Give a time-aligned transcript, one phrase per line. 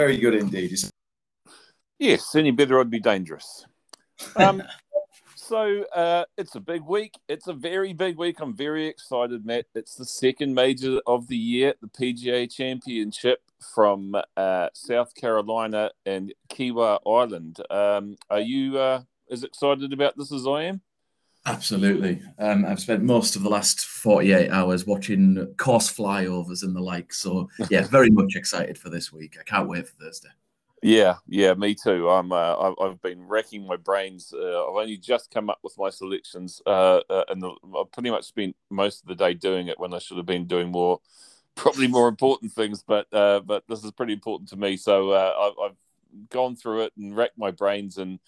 [0.00, 0.78] very good indeed.
[1.98, 3.66] Yes, any better I'd be dangerous.
[4.36, 4.62] Um,
[5.34, 7.14] so uh, it's a big week.
[7.26, 8.38] It's a very big week.
[8.38, 9.64] I'm very excited, Matt.
[9.74, 13.40] It's the second major of the year, the PGA Championship
[13.74, 17.60] from uh, South Carolina and Kiawah Island.
[17.70, 20.82] Um, are you uh, as excited about this as I am?
[21.46, 22.22] Absolutely.
[22.38, 27.12] Um, I've spent most of the last 48 hours watching course flyovers and the like.
[27.14, 29.36] So, yeah, very much excited for this week.
[29.40, 30.28] I can't wait for Thursday.
[30.82, 32.08] Yeah, yeah, me too.
[32.08, 32.32] I'm.
[32.32, 34.32] Uh, I've been racking my brains.
[34.32, 38.10] Uh, I've only just come up with my selections, uh, uh, and the, I've pretty
[38.10, 41.00] much spent most of the day doing it when I should have been doing more,
[41.54, 42.82] probably more important things.
[42.82, 46.82] But uh, but this is pretty important to me, so uh, I've, I've gone through
[46.84, 48.18] it and racked my brains and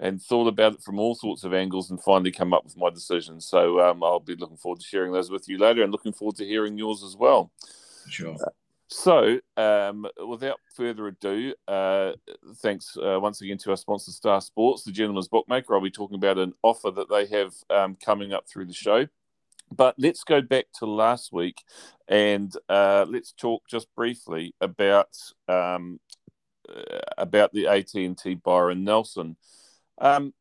[0.00, 2.90] and thought about it from all sorts of angles and finally come up with my
[2.90, 3.40] decision.
[3.40, 6.36] So um, I'll be looking forward to sharing those with you later and looking forward
[6.36, 7.50] to hearing yours as well.
[8.08, 8.36] Sure.
[8.90, 12.12] So, um, without further ado, uh,
[12.56, 15.74] thanks uh, once again to our sponsor, Star Sports, the Gentleman's Bookmaker.
[15.74, 19.06] I'll be talking about an offer that they have um, coming up through the show.
[19.70, 21.62] But let's go back to last week
[22.08, 25.14] and uh, let's talk just briefly about
[25.46, 26.00] um,
[26.66, 29.36] uh, about the AT and T Byron Nelson.
[30.00, 30.32] Um,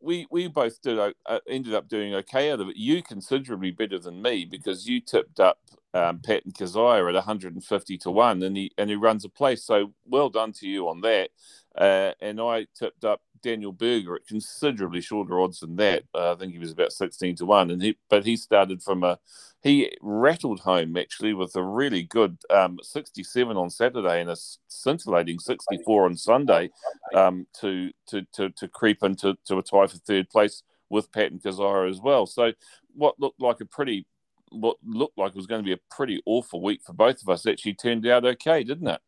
[0.00, 2.76] we we both did uh, ended up doing okay out of it.
[2.76, 5.58] You considerably better than me because you tipped up
[5.94, 9.64] um, and Kizzire at 150 to one, and he and he runs a place.
[9.64, 11.30] So well done to you on that.
[11.76, 16.04] Uh, and I tipped up Daniel Berger at considerably shorter odds than that.
[16.14, 19.02] Uh, I think he was about 16 to one, and he but he started from
[19.02, 19.18] a
[19.68, 24.36] he rattled home actually with a really good um, 67 on Saturday and a
[24.68, 26.70] scintillating 64 on Sunday
[27.14, 31.38] um, to, to to to creep into to a tie for third place with Patton
[31.38, 32.26] Kizzire as well.
[32.26, 32.52] So
[32.94, 34.06] what looked like a pretty
[34.50, 37.46] what looked like was going to be a pretty awful week for both of us
[37.46, 39.00] actually turned out okay, didn't it?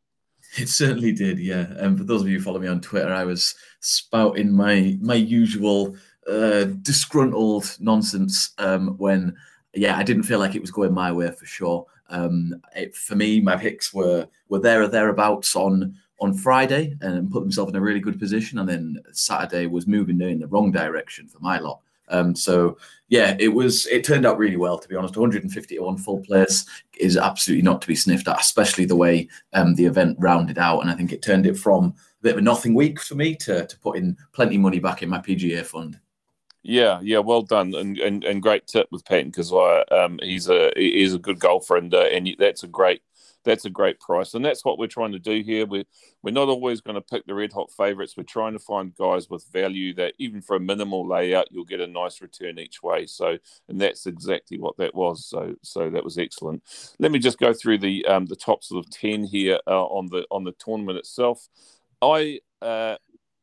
[0.56, 1.66] It certainly did, yeah.
[1.76, 5.14] And for those of you who follow me on Twitter, I was spouting my my
[5.14, 5.96] usual
[6.30, 9.36] uh, disgruntled nonsense um, when,
[9.74, 11.86] yeah, I didn't feel like it was going my way for sure.
[12.08, 17.30] Um, it, for me, my picks were were there or thereabouts on on Friday and
[17.30, 20.70] put themselves in a really good position, and then Saturday was moving in the wrong
[20.70, 21.80] direction for my lot.
[22.10, 22.76] Um, so
[23.08, 23.86] yeah, it was.
[23.86, 25.16] It turned out really well, to be honest.
[25.16, 26.66] 150 to one full place
[26.98, 30.80] is absolutely not to be sniffed at, especially the way um, the event rounded out.
[30.80, 33.36] And I think it turned it from a bit of a nothing week for me
[33.36, 35.98] to to put in plenty money back in my PGA fund.
[36.62, 39.52] Yeah, yeah, well done, and and, and great tip with Patton because
[39.90, 43.02] um, he's a he's a good golfer, and uh, and that's a great
[43.44, 44.34] that's a great price.
[44.34, 45.66] And that's what we're trying to do here.
[45.66, 45.84] We're,
[46.22, 48.16] we're not always going to pick the red hot favourites.
[48.16, 51.80] We're trying to find guys with value that even for a minimal layout, you'll get
[51.80, 53.06] a nice return each way.
[53.06, 53.38] So,
[53.68, 55.24] and that's exactly what that was.
[55.24, 56.62] So, so that was excellent.
[56.98, 60.08] Let me just go through the um, the top sort of ten here uh, on
[60.08, 61.48] the on the tournament itself.
[62.02, 62.40] I.
[62.60, 62.96] Uh,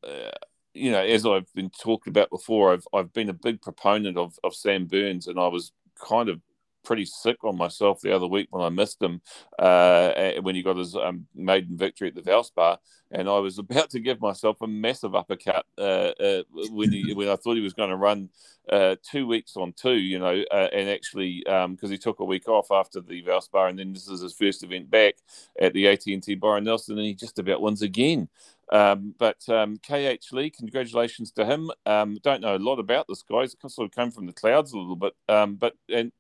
[0.04, 0.30] uh,
[0.78, 4.38] you know, as I've been talking about before, I've I've been a big proponent of,
[4.44, 6.42] of Sam Burns, and I was kind of
[6.88, 9.22] pretty sick on myself the other week when I missed him
[9.60, 12.78] uh, when he got his um, maiden victory at the Valspar,
[13.12, 17.28] and I was about to give myself a massive uppercut uh, uh, when he, when
[17.28, 18.30] I thought he was going to run
[18.72, 22.26] uh, two weeks on two, you know, uh, and actually because um, he took a
[22.26, 25.16] week off after the Valspar, and then this is his first event back
[25.60, 28.30] at the AT and T Byron Nelson, and he just about wins again.
[28.72, 31.72] Um, but um, KH Lee, congratulations to him.
[31.86, 33.42] Um, don't know a lot about this guy.
[33.42, 36.12] He's sort of come from the clouds a little bit, um, but and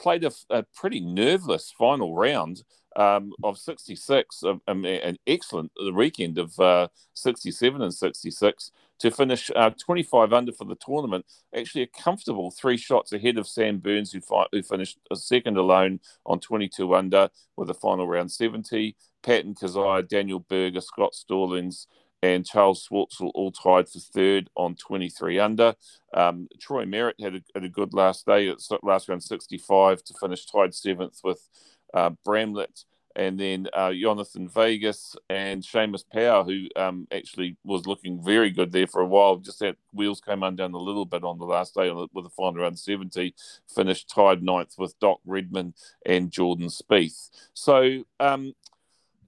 [0.00, 2.62] played a, a pretty nerveless final round
[2.96, 9.50] um, of 66, um, an excellent the weekend of uh, 67 and 66 to finish
[9.56, 11.24] uh, 25 under for the tournament.
[11.56, 15.56] Actually, a comfortable three shots ahead of Sam Burns, who, fi- who finished a second
[15.56, 18.96] alone on 22 under with a final round 70.
[19.22, 21.86] Patton Kizzire, Daniel Berger, Scott Stallings,
[22.22, 25.74] and Charles Schwartzel all tied for third on 23 under.
[26.12, 30.14] Um, Troy Merritt had a, had a, good last day, at last round 65 to
[30.20, 31.48] finish tied seventh with
[31.94, 32.84] uh, Bramlett.
[33.16, 38.70] And then uh, Jhonattan Vegas and Seamus Power, who um, actually was looking very good
[38.70, 39.36] there for a while.
[39.36, 42.62] Just that wheels came undone a little bit on the last day with a final
[42.62, 43.34] round 70,
[43.74, 45.74] finished tied ninth with Doc Redman
[46.06, 47.30] and Jordan Spieth.
[47.52, 48.54] So um,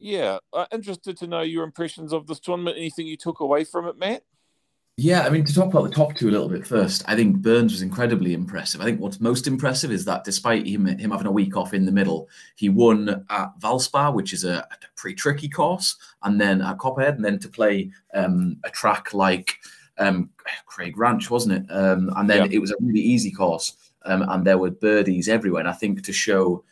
[0.02, 2.76] yeah, uh, interested to know your impressions of this tournament.
[2.76, 4.24] Anything you took away from it, Matt?
[4.98, 7.38] Yeah, I mean, to talk about the top two a little bit first, I think
[7.38, 8.82] Burns was incredibly impressive.
[8.82, 11.86] I think what's most impressive is that despite him, him having a week off in
[11.86, 16.60] the middle, he won at Valspar, which is a, a pretty tricky course, and then
[16.60, 19.56] at Copperhead, and then to play um, a track like
[19.96, 20.28] um,
[20.66, 21.72] Craig Ranch, wasn't it?
[21.72, 22.56] Um, and then yeah.
[22.56, 25.60] it was a really easy course, um, and there were birdies everywhere.
[25.60, 26.64] And I think to show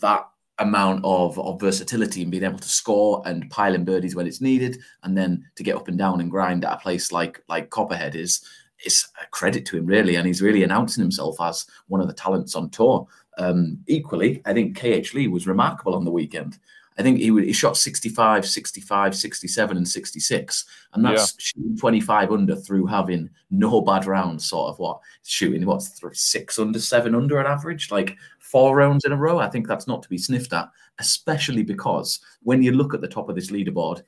[0.00, 0.28] that
[0.58, 4.40] amount of, of versatility and being able to score and pile in birdies when it's
[4.40, 7.70] needed, and then to get up and down and grind at a place like like
[7.70, 8.44] Copperhead is
[8.84, 12.14] is a credit to him really, and he's really announcing himself as one of the
[12.14, 13.06] talents on tour.
[13.38, 16.58] Um, equally, I think KH Lee was remarkable on the weekend.
[16.98, 20.64] I think he, he shot 65, 65, 67, and 66.
[20.94, 21.36] And that's yeah.
[21.38, 25.00] shooting 25 under through having no bad rounds, sort of what?
[25.24, 27.90] Shooting, what, six under, seven under on average?
[27.90, 29.38] Like four rounds in a row.
[29.38, 33.08] I think that's not to be sniffed at, especially because when you look at the
[33.08, 34.02] top of this leaderboard,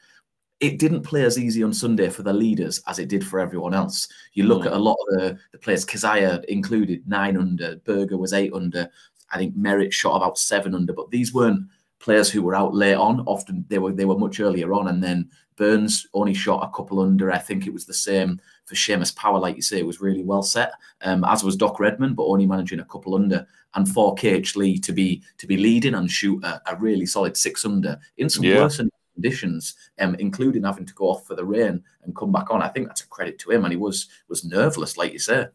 [0.60, 3.74] it didn't play as easy on Sunday for the leaders as it did for everyone
[3.74, 4.08] else.
[4.32, 4.66] You look mm.
[4.66, 8.88] at a lot of the, the players, Kizzire included nine under, Berger was eight under.
[9.30, 12.94] I think Merritt shot about seven under, but these weren't players who were out late
[12.94, 13.20] on.
[13.26, 17.00] Often they were they were much earlier on, and then Burns only shot a couple
[17.00, 17.32] under.
[17.32, 20.22] I think it was the same for Seamus Power, like you say, it was really
[20.22, 20.72] well set.
[21.00, 23.46] Um, as was Doc Redman, but only managing a couple under.
[23.74, 27.36] And for KH Lee to be to be leading and shoot a, a really solid
[27.36, 28.56] six under in some yeah.
[28.56, 28.80] worse
[29.14, 32.62] conditions, um, including having to go off for the rain and come back on.
[32.62, 35.46] I think that's a credit to him, and he was was nerveless, like you say.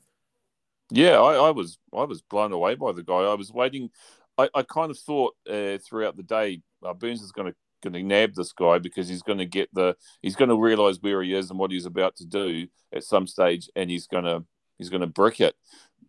[0.92, 3.16] Yeah, I, I was I was blown away by the guy.
[3.16, 3.90] I was waiting
[4.38, 7.94] I, I kind of thought uh, throughout the day, uh, Burns is going to going
[7.94, 11.22] to nab this guy because he's going to get the he's going to realize where
[11.22, 14.44] he is and what he's about to do at some stage, and he's going to
[14.78, 15.56] he's going to brick it.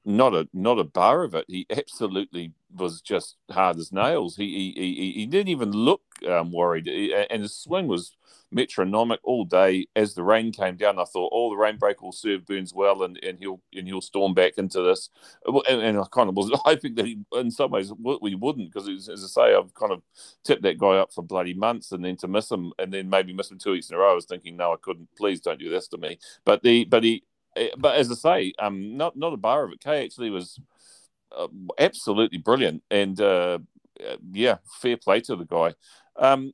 [0.07, 1.47] Not a not a bar of it.
[1.49, 4.37] He absolutely was just hard as nails.
[4.37, 8.15] He he he, he didn't even look um, worried, and his swing was
[8.53, 9.87] metronomic all day.
[9.97, 13.03] As the rain came down, I thought, "Oh, the rain break will serve Burns well,
[13.03, 15.09] and, and he'll and he'll storm back into this."
[15.47, 17.91] And, and I kind of was hoping that he, in some ways,
[18.21, 20.03] we wouldn't, because as I say, I've kind of
[20.45, 23.33] tipped that guy up for bloody months, and then to miss him, and then maybe
[23.33, 25.09] miss him two weeks in a row, I was thinking, "No, I couldn't.
[25.17, 27.25] Please don't do this to me." But the but he,
[27.79, 29.81] but as I say, um, not not a bar of it.
[29.81, 30.59] Kay actually was.
[31.37, 31.49] Uh,
[31.81, 33.59] absolutely brilliant, and uh,
[34.33, 35.75] yeah, fair play to the guy.
[36.15, 36.53] Um,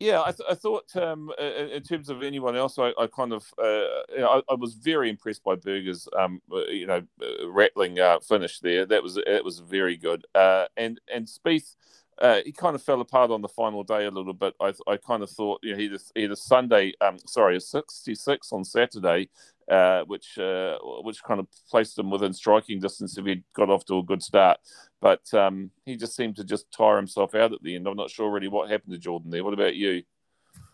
[0.00, 3.44] yeah, I, th- I thought um, in terms of anyone else, I, I kind of
[3.58, 7.50] uh, you know, I, I, was very impressed by Berger's um, uh, you know uh,
[7.50, 8.86] rattling uh, finish there.
[8.86, 10.24] That was that was very good.
[10.36, 11.74] Uh, and and Spieth,
[12.22, 14.54] uh, he kind of fell apart on the final day a little bit.
[14.60, 17.18] I, I kind of thought you know, he had a, he had a Sunday, um,
[17.26, 19.30] sorry, a 66 on Saturday,
[19.70, 23.84] uh, which uh, which kind of placed him within striking distance if he got off
[23.86, 24.58] to a good start.
[25.00, 27.86] But um, he just seemed to just tire himself out at the end.
[27.86, 29.44] I'm not sure really what happened to Jordan there.
[29.44, 30.02] What about you?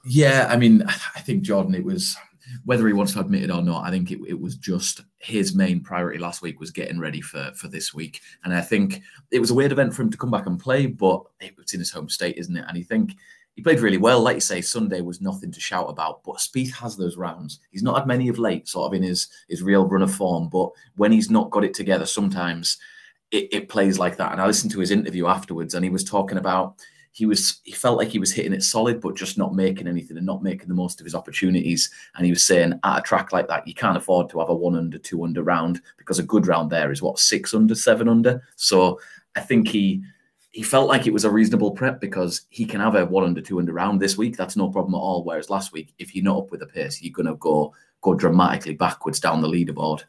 [0.07, 0.83] Yeah, I mean,
[1.15, 2.17] I think Jordan, it was
[2.65, 3.85] whether he wants to admit it or not.
[3.85, 7.51] I think it, it was just his main priority last week was getting ready for
[7.57, 10.31] for this week, and I think it was a weird event for him to come
[10.31, 12.65] back and play, but it was in his home state, isn't it?
[12.69, 13.15] And he think
[13.55, 14.21] he played really well.
[14.21, 17.61] Like you say, Sunday was nothing to shout about, but Spieth has those rounds.
[17.71, 20.49] He's not had many of late, sort of in his his real run of form.
[20.49, 22.79] But when he's not got it together, sometimes
[23.31, 24.33] it, it plays like that.
[24.33, 26.81] And I listened to his interview afterwards, and he was talking about
[27.15, 30.17] he was he felt like he was hitting it solid, but just not making anything
[30.17, 31.89] and not making the most of his opportunities.
[32.17, 34.55] And he was saying at a track like that, you can't afford to have a
[34.55, 38.09] one under, two under round because a good round there is what six under, seven
[38.09, 38.43] under.
[38.57, 38.99] So
[39.37, 40.03] I think he
[40.55, 43.41] he felt like it was a reasonable prep because he can have a one under
[43.41, 44.37] two under round this week.
[44.37, 45.25] That's no problem at all.
[45.25, 48.15] Whereas last week, if you're not up with the pace, you're going to go go
[48.15, 50.05] dramatically backwards down the leaderboard.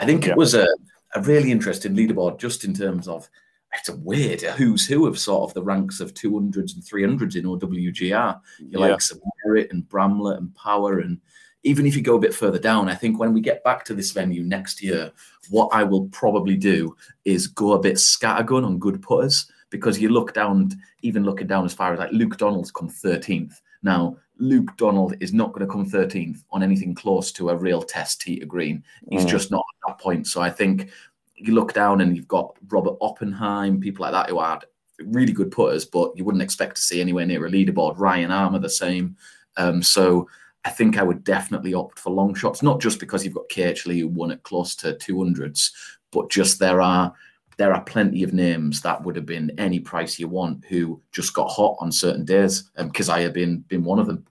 [0.00, 0.32] I think yeah.
[0.32, 0.66] it was a,
[1.14, 3.30] a really interesting leaderboard just in terms of
[3.72, 7.36] it's a weird a who's who of sort of the ranks of 200s and 300s
[7.36, 8.40] in OWGR.
[8.58, 8.78] You yeah.
[8.78, 10.98] like some Merritt and Bramlett and Power.
[10.98, 11.20] And
[11.62, 13.94] even if you go a bit further down, I think when we get back to
[13.94, 15.12] this venue next year,
[15.50, 20.08] what I will probably do is go a bit scattergun on good putters because you
[20.08, 20.70] look down,
[21.02, 23.60] even looking down as far as like Luke Donald's come 13th.
[23.82, 27.82] Now, Luke Donald is not going to come 13th on anything close to a real
[27.82, 28.84] test tee to green.
[29.10, 29.30] He's mm.
[29.30, 30.28] just not at that point.
[30.28, 30.90] So I think
[31.34, 34.60] you look down and you've got Robert Oppenheim, people like that who are
[35.06, 37.98] really good putters, but you wouldn't expect to see anywhere near a leaderboard.
[37.98, 39.16] Ryan Armour, the same.
[39.56, 40.28] Um, so
[40.64, 43.86] I think I would definitely opt for long shots, not just because you've got KH
[43.86, 45.72] Lee who won it close to 200s,
[46.12, 47.12] but just there are
[47.56, 51.34] there are plenty of names that would have been any price you want who just
[51.34, 52.70] got hot on certain days.
[52.76, 54.26] Um, because I have been been one of them.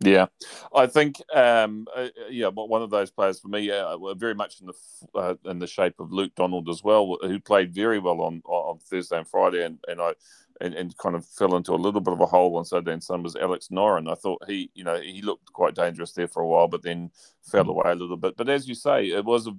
[0.00, 0.26] Yeah,
[0.74, 4.66] I think um, uh, yeah, one of those players for me, uh, very much in
[4.66, 4.74] the
[5.18, 8.78] uh, in the shape of Luke Donald as well, who played very well on on
[8.78, 10.12] Thursday and Friday, and and I
[10.60, 13.02] and, and kind of fell into a little bit of a hole on Saturday and
[13.02, 14.10] Sunday was Alex Noren.
[14.10, 17.10] I thought he, you know, he looked quite dangerous there for a while, but then
[17.42, 17.70] fell mm.
[17.70, 18.36] away a little bit.
[18.36, 19.56] But as you say, it was a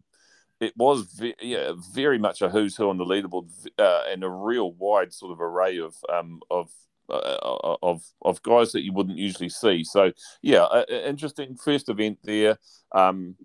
[0.59, 4.29] it was ve- yeah, very much a who's who on the leaderboard uh, and a
[4.29, 6.71] real wide sort of array of um, of
[7.09, 9.83] uh, uh of of guys that you wouldn't usually see.
[9.83, 10.11] So
[10.41, 12.57] yeah, uh, interesting first event there.
[12.91, 13.35] Um,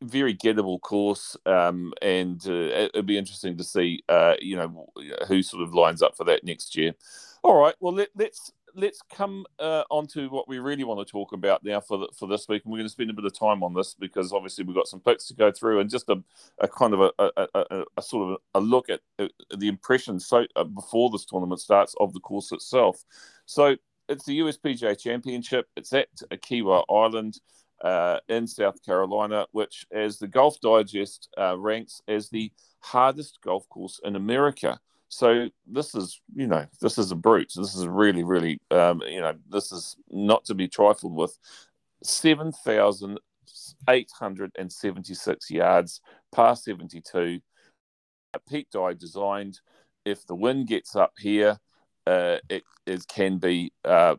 [0.00, 4.86] very gettable course, um, and uh, it'll be interesting to see, uh, you know,
[5.26, 6.94] who sort of lines up for that next year.
[7.42, 11.10] All right, well let, let's let's come uh, on to what we really want to
[11.10, 13.24] talk about now for the, for this week, and we're going to spend a bit
[13.24, 16.08] of time on this because obviously we've got some picks to go through and just
[16.08, 16.22] a,
[16.60, 20.46] a kind of a, a, a, sort of a look at uh, the impressions so
[20.54, 23.04] uh, before this tournament starts of the course itself.
[23.46, 23.76] So
[24.08, 25.66] it's the USPGA Championship.
[25.76, 27.40] It's at Kiawah Island
[27.80, 33.68] uh, in South Carolina, which, as the Golf Digest uh, ranks as the hardest golf
[33.68, 34.78] course in America.
[35.08, 37.52] So this is, you know, this is a brute.
[37.56, 41.36] This is really, really, um, you know, this is not to be trifled with.
[42.02, 43.18] Seven thousand
[43.88, 46.00] eight hundred and seventy-six yards,
[46.30, 47.40] par seventy-two.
[48.48, 49.60] Pete Dye designed.
[50.04, 51.58] If the wind gets up here,
[52.06, 54.16] uh, it, it can be uh,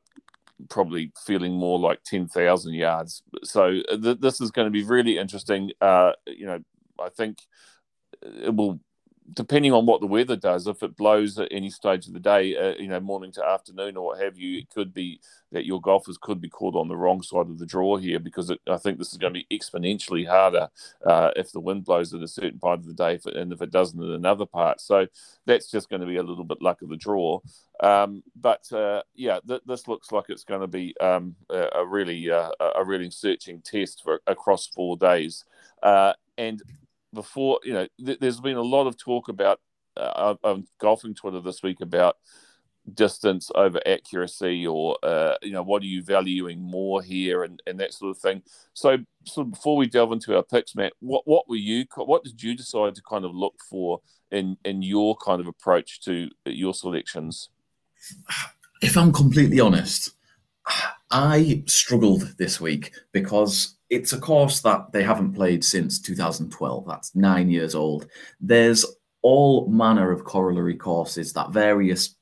[0.70, 3.24] probably feeling more like 10,000 yards.
[3.44, 5.72] So th- this is going to be really interesting.
[5.80, 6.60] Uh, you know,
[7.00, 7.40] I think
[8.22, 8.80] it will
[9.34, 12.56] depending on what the weather does, if it blows at any stage of the day,
[12.56, 15.20] uh, you know, morning to afternoon or what have you, it could be
[15.52, 18.50] that your golfers could be caught on the wrong side of the draw here because
[18.50, 20.70] it, I think this is going to be exponentially harder
[21.06, 23.72] uh, if the wind blows at a certain part of the day and if it
[23.72, 24.80] doesn't in another part.
[24.82, 25.08] So
[25.46, 27.40] that's just going to be a little bit luck of the draw.
[27.82, 31.86] Um, but uh, yeah, th- this looks like it's going to be um, a, a,
[31.86, 35.46] really uh, a really searching test for across four days.
[35.82, 36.62] Uh, and
[37.14, 39.60] before, you know, th- there's been a lot of talk about
[39.98, 42.18] uh, on golfing Twitter this week about
[42.94, 47.80] distance over accuracy or uh, you know what are you valuing more here and, and
[47.80, 48.42] that sort of thing.
[48.74, 52.42] So so before we delve into our picks matt what what were you what did
[52.42, 54.02] you decide to kind of look for
[54.32, 57.50] in in your kind of approach to your selections?
[58.82, 60.12] If i'm completely honest
[61.12, 66.86] i struggled this week because it's a course that they haven't played since 2012.
[66.88, 68.08] That's nine years old.
[68.40, 68.86] There's
[69.22, 72.16] all manner of corollary courses that various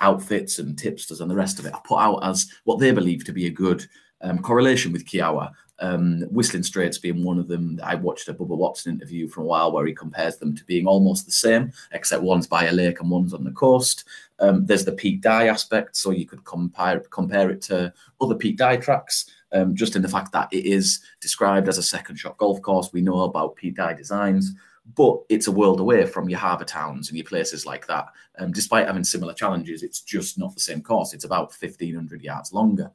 [0.00, 3.24] outfits and tipsters and the rest of it are put out as what they believe
[3.24, 3.86] to be a good
[4.20, 5.52] um, correlation with Kiawah.
[5.80, 7.78] Um, Whistling Straits being one of them.
[7.84, 10.88] I watched a Bubba Watson interview from a while where he compares them to being
[10.88, 14.04] almost the same, except one's by a lake and one's on the coast.
[14.40, 18.58] Um, there's the Pete Dye aspect, so you could compare compare it to other Pete
[18.58, 22.36] Dye tracks um, just in the fact that it is described as a second shot
[22.38, 22.90] golf course.
[22.92, 24.52] We know about Pete Dye designs,
[24.94, 28.06] but it's a world away from your harbour towns and your places like that.
[28.38, 31.12] Um, despite having similar challenges, it's just not the same course.
[31.12, 32.90] It's about 1,500 yards longer.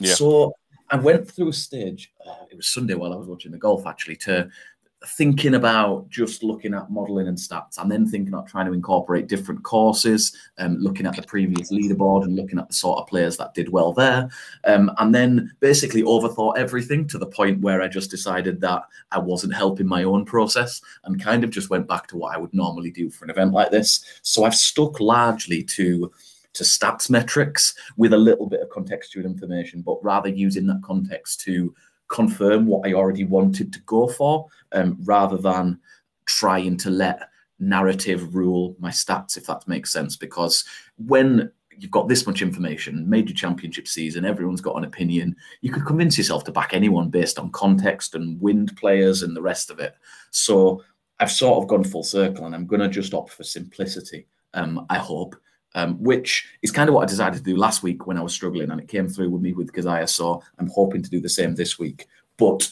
[0.00, 0.14] Yeah.
[0.14, 0.54] So
[0.90, 3.86] I went through a stage, uh, it was Sunday while I was watching the golf
[3.86, 4.48] actually, to
[5.06, 9.28] thinking about just looking at modeling and stats and then thinking about trying to incorporate
[9.28, 13.36] different courses um, looking at the previous leaderboard and looking at the sort of players
[13.36, 14.28] that did well there.
[14.64, 19.18] Um, and then basically overthought everything to the point where i just decided that i
[19.18, 22.52] wasn't helping my own process and kind of just went back to what i would
[22.52, 24.04] normally do for an event like this.
[24.22, 26.10] So i've stuck largely to
[26.54, 31.40] to stats metrics with a little bit of contextual information but rather using that context
[31.42, 31.72] to
[32.08, 35.78] confirm what I already wanted to go for, um, rather than
[36.26, 40.16] trying to let narrative rule my stats, if that makes sense.
[40.16, 40.64] Because
[40.96, 45.36] when you've got this much information, major championship season, everyone's got an opinion.
[45.60, 49.42] You could convince yourself to back anyone based on context and wind players and the
[49.42, 49.94] rest of it.
[50.30, 50.82] So
[51.20, 54.86] I've sort of gone full circle and I'm going to just opt for simplicity, um,
[54.90, 55.36] I hope
[55.74, 58.32] um, which is kind of what I decided to do last week when I was
[58.32, 60.08] struggling, and it came through with me with Kizzire.
[60.08, 62.06] So I'm hoping to do the same this week.
[62.36, 62.70] But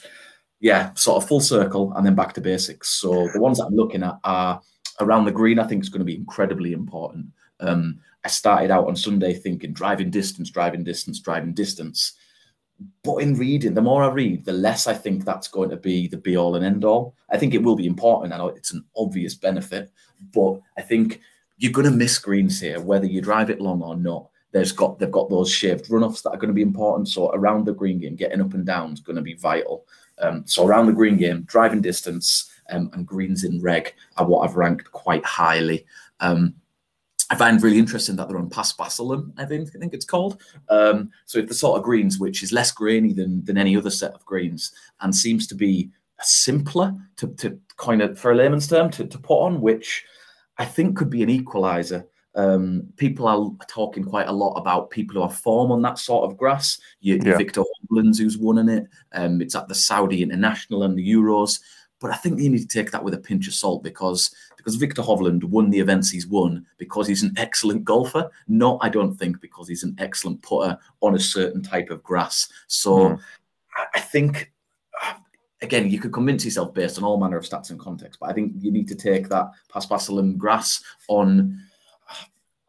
[0.60, 2.88] yeah, sort of full circle and then back to basics.
[2.90, 4.60] So the ones that I'm looking at are
[5.00, 5.58] around the green.
[5.58, 7.26] I think is going to be incredibly important.
[7.60, 12.14] Um, I started out on Sunday thinking driving distance, driving distance, driving distance.
[13.02, 16.08] But in reading, the more I read, the less I think that's going to be
[16.08, 17.14] the be all and end all.
[17.30, 18.32] I think it will be important.
[18.32, 19.90] I know it's an obvious benefit,
[20.34, 21.20] but I think
[21.58, 24.28] you're going to miss greens here, whether you drive it long or not.
[24.52, 27.08] There's got they've got those shaved runoffs that are going to be important.
[27.08, 29.86] So around the green game, getting up and down is going to be vital.
[30.18, 34.48] Um, so around the green game, driving distance um, and greens in reg are what
[34.48, 35.84] I've ranked quite highly.
[36.20, 36.54] Um,
[37.28, 40.40] I find really interesting that they're on Paspalum, I think, I think it's called.
[40.68, 43.90] Um, so it's the sort of greens which is less grainy than than any other
[43.90, 45.90] set of greens and seems to be
[46.22, 50.04] simpler to, to kind of for a layman's term to, to put on, which
[50.58, 52.06] I think could be an equaliser.
[52.34, 56.30] Um, people are talking quite a lot about people who have form on that sort
[56.30, 56.78] of grass.
[57.00, 57.36] You, yeah.
[57.36, 58.86] Viktor Hovland, who's won in it.
[59.12, 61.60] Um, it's at the Saudi International and the Euros.
[61.98, 64.76] But I think you need to take that with a pinch of salt because because
[64.76, 68.28] Viktor Hovland won the events he's won because he's an excellent golfer.
[68.48, 72.48] Not, I don't think, because he's an excellent putter on a certain type of grass.
[72.66, 73.20] So mm.
[73.94, 74.52] I think
[75.62, 78.32] again, you could convince yourself based on all manner of stats and context, but I
[78.32, 81.60] think you need to take that Paspalum grass on.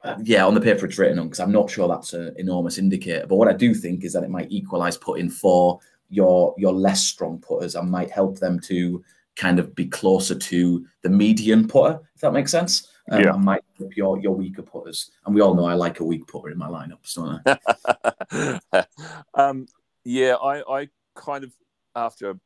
[0.03, 2.77] Uh, yeah, on the paper it's written on because I'm not sure that's an enormous
[2.77, 3.25] indicator.
[3.27, 5.79] But what I do think is that it might equalise putting for
[6.09, 9.03] your your less strong putters and might help them to
[9.35, 12.91] kind of be closer to the median putter, if that makes sense.
[13.11, 13.33] Um, yeah.
[13.33, 15.11] And might help your your weaker putters.
[15.25, 17.15] And we all know I like a weak putter in my lineups,
[18.43, 18.85] don't I?
[19.33, 19.65] um,
[20.03, 21.51] yeah, I, I kind of
[21.95, 22.39] after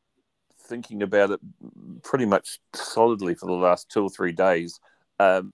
[0.68, 1.40] thinking about it
[2.04, 4.80] pretty much solidly for the last two or three days.
[5.20, 5.54] Um,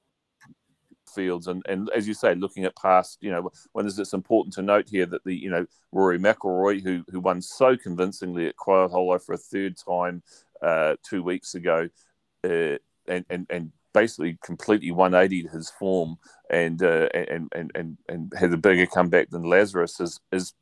[1.18, 4.54] fields and, and as you say, looking at past, you know, when is it's important
[4.54, 8.56] to note here that the you know Rory McIlroy, who who won so convincingly at
[8.56, 10.22] Quail Hollow for a third time
[10.62, 11.90] uh, two weeks ago,
[12.44, 16.18] uh, and and and basically completely 180 his form
[16.52, 20.54] and uh, and and and and had a bigger comeback than Lazarus is is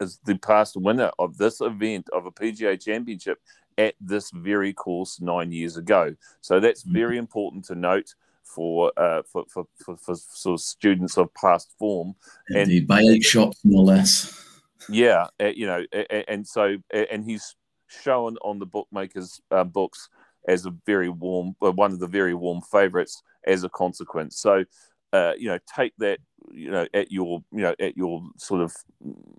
[0.00, 3.38] is the past winner of this event of a PGA Championship
[3.78, 6.14] at this very course nine years ago.
[6.40, 6.94] So that's mm-hmm.
[6.94, 11.72] very important to note for uh, for, for, for, for, sort of students of past
[11.78, 12.14] form.
[12.48, 14.38] Indeed, and, by eight shots, more or less.
[14.88, 17.54] Yeah, uh, you know, and, and so and he's
[17.86, 20.08] shown on the bookmakers' uh, books
[20.48, 24.38] as a very warm, uh, one of the very warm favourites as a consequence.
[24.38, 24.64] So,
[25.12, 26.18] uh, you know, take that,
[26.50, 28.74] you know, at your, you know, at your sort of,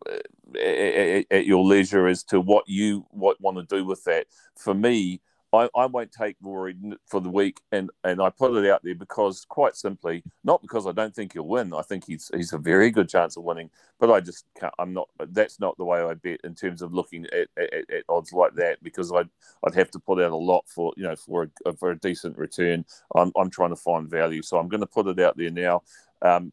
[0.10, 4.28] uh, at, at your leisure as to what you what want to do with that.
[4.58, 5.22] For me,
[5.54, 6.76] I, I won't take Rory
[7.08, 10.88] for the week, and, and I put it out there because, quite simply, not because
[10.88, 11.74] I don't think he'll win.
[11.74, 13.70] I think he's he's a very good chance of winning,
[14.00, 15.10] but I just can't, I'm not.
[15.30, 18.56] That's not the way I bet in terms of looking at, at, at odds like
[18.56, 19.30] that because I'd
[19.66, 22.38] I'd have to put out a lot for you know for a for a decent
[22.38, 22.84] return.
[23.16, 25.84] I'm I'm trying to find value, so I'm going to put it out there now.
[26.24, 26.52] Um,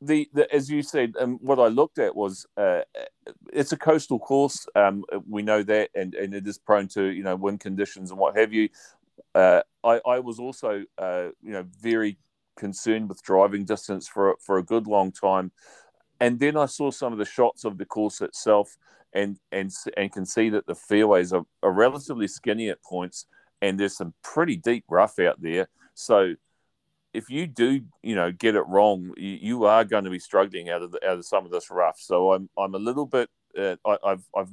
[0.00, 2.82] the, the, as you said, um, what I looked at was uh,
[3.52, 4.66] it's a coastal course.
[4.74, 8.18] Um, we know that, and, and it is prone to you know wind conditions and
[8.18, 8.68] what have you.
[9.34, 12.18] Uh, I, I was also uh, you know very
[12.56, 15.50] concerned with driving distance for for a good long time,
[16.20, 18.76] and then I saw some of the shots of the course itself,
[19.12, 23.26] and and and can see that the fairways are, are relatively skinny at points,
[23.60, 25.68] and there's some pretty deep rough out there.
[25.94, 26.34] So
[27.18, 30.70] if you do, you know, get it wrong, you, you, are going to be struggling
[30.70, 31.98] out of the, out of some of this rough.
[31.98, 33.28] So I'm I'm a little bit
[33.58, 34.50] uh, I, have I've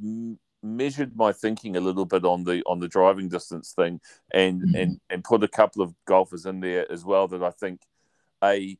[0.64, 4.00] measured my thinking a little bit on the on the driving distance thing,
[4.34, 4.76] and mm-hmm.
[4.76, 7.82] and and put a couple of golfers in there as well that I think
[8.44, 8.78] a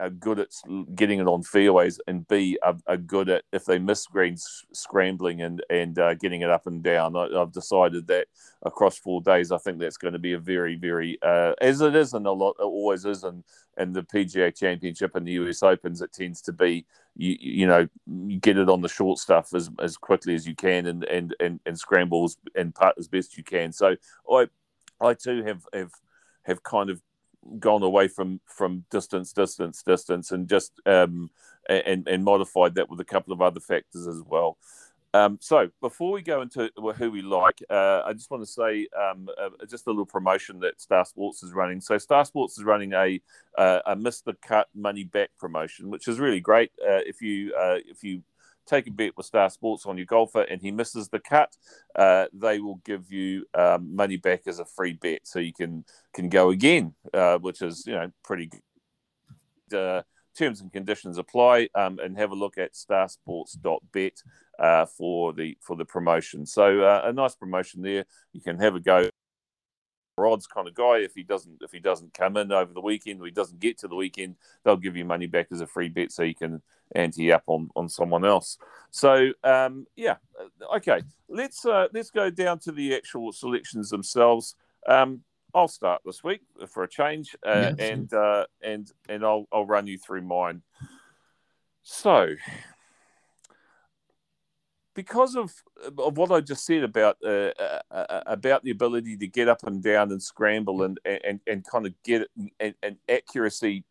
[0.00, 0.48] are good at
[0.94, 5.42] getting it on fairways, and B are, are good at if they miss greens scrambling
[5.42, 7.16] and and uh, getting it up and down.
[7.16, 8.26] I, have decided that
[8.62, 11.94] across four days, I think that's going to be a very very uh, as it
[11.94, 13.44] is and a lot it always is in
[13.78, 16.02] in the PGA Championship and the US Opens.
[16.02, 19.70] It tends to be you you know you get it on the short stuff as
[19.80, 23.44] as quickly as you can and and and, and scrambles and putt as best you
[23.44, 23.72] can.
[23.72, 23.96] So
[24.30, 24.48] I
[25.00, 25.92] I too have have
[26.44, 27.00] have kind of
[27.58, 31.30] gone away from from distance, distance, distance, and just um,
[31.68, 34.56] and and modified that with a couple of other factors as well.
[35.14, 38.88] Um, so before we go into who we like, uh, I just want to say
[38.98, 41.82] um, uh, just a little promotion that Star Sports is running.
[41.82, 43.20] So Star Sports is running a
[43.58, 46.72] uh, a Miss the Cut money back promotion, which is really great.
[46.80, 48.22] Uh, if you uh, if you
[48.66, 51.56] take a bet with Star Sports on your golfer and he misses the cut,
[51.96, 55.84] uh, they will give you um, money back as a free bet, so you can
[56.12, 59.78] can go again, uh, which is you know pretty good.
[59.78, 60.02] Uh,
[60.36, 64.22] terms and conditions apply, um, and have a look at starsports.bet
[64.58, 66.46] uh, for the for the promotion.
[66.46, 68.04] So uh, a nice promotion there.
[68.32, 69.08] You can have a go
[70.26, 70.98] odds kind of guy.
[70.98, 73.78] If he doesn't, if he doesn't come in over the weekend, or he doesn't get
[73.78, 76.62] to the weekend, they'll give you money back as a free bet, so you can
[76.94, 78.58] ante up on on someone else.
[78.90, 81.02] So um, yeah, uh, okay.
[81.28, 84.54] Let's uh, let's go down to the actual selections themselves.
[84.86, 85.22] Um,
[85.54, 87.90] I'll start this week for a change, uh, yes.
[87.90, 90.62] and uh, and and I'll I'll run you through mine.
[91.82, 92.34] So
[94.94, 95.52] because of
[95.98, 99.64] of what I just said about uh, uh, uh, about the ability to get up
[99.64, 103.84] and down and scramble and and, and kind of get it and, and, accuracy.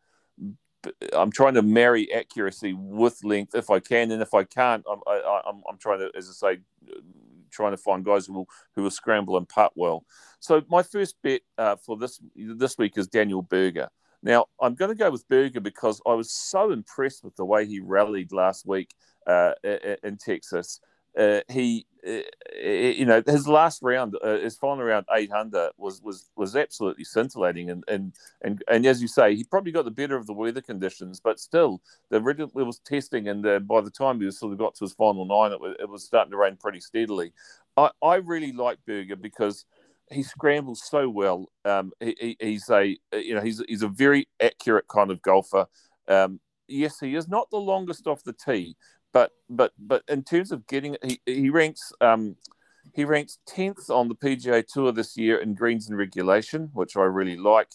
[1.12, 4.98] I'm trying to marry accuracy with length if I can, and if I can't, I'm
[5.06, 6.60] I, I'm, I'm trying to, as I say,
[7.50, 10.04] trying to find guys who will who will scramble and putt well.
[10.40, 13.88] So my first bet uh, for this this week is Daniel Berger.
[14.24, 17.66] Now I'm going to go with Berger because I was so impressed with the way
[17.66, 18.94] he rallied last week
[19.26, 19.52] uh,
[20.02, 20.80] in Texas
[21.18, 22.20] uh, he, uh,
[22.60, 27.04] you know, his last round, uh, his final round, eight under, was was was absolutely
[27.04, 30.32] scintillating, and and and and as you say, he probably got the better of the
[30.32, 34.38] weather conditions, but still, the it was testing, and uh, by the time he was
[34.38, 36.80] sort of got to his final nine, it was, it was starting to rain pretty
[36.80, 37.32] steadily.
[37.76, 39.64] I, I really like Berger because
[40.10, 41.50] he scrambles so well.
[41.64, 45.66] Um, he, he, he's a you know he's he's a very accurate kind of golfer.
[46.08, 48.76] Um, yes, he is not the longest off the tee,
[49.12, 52.36] but but but in terms of getting he he ranks um,
[52.94, 57.02] he ranks tenth on the PGA Tour this year in greens and regulation, which I
[57.02, 57.68] really like,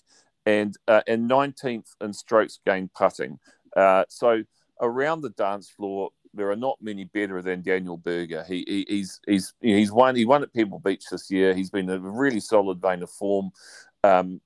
[0.46, 3.40] and uh, and nineteenth in strokes gained putting.
[3.76, 4.44] Uh, so
[4.82, 8.44] around the dance floor, there are not many better than Daniel Berger.
[8.48, 11.54] He, he he's he's he's won he won at Pebble Beach this year.
[11.54, 13.52] He's been a really solid vein of form.
[14.04, 14.42] Um,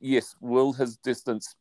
[0.00, 1.54] yes, will his distance,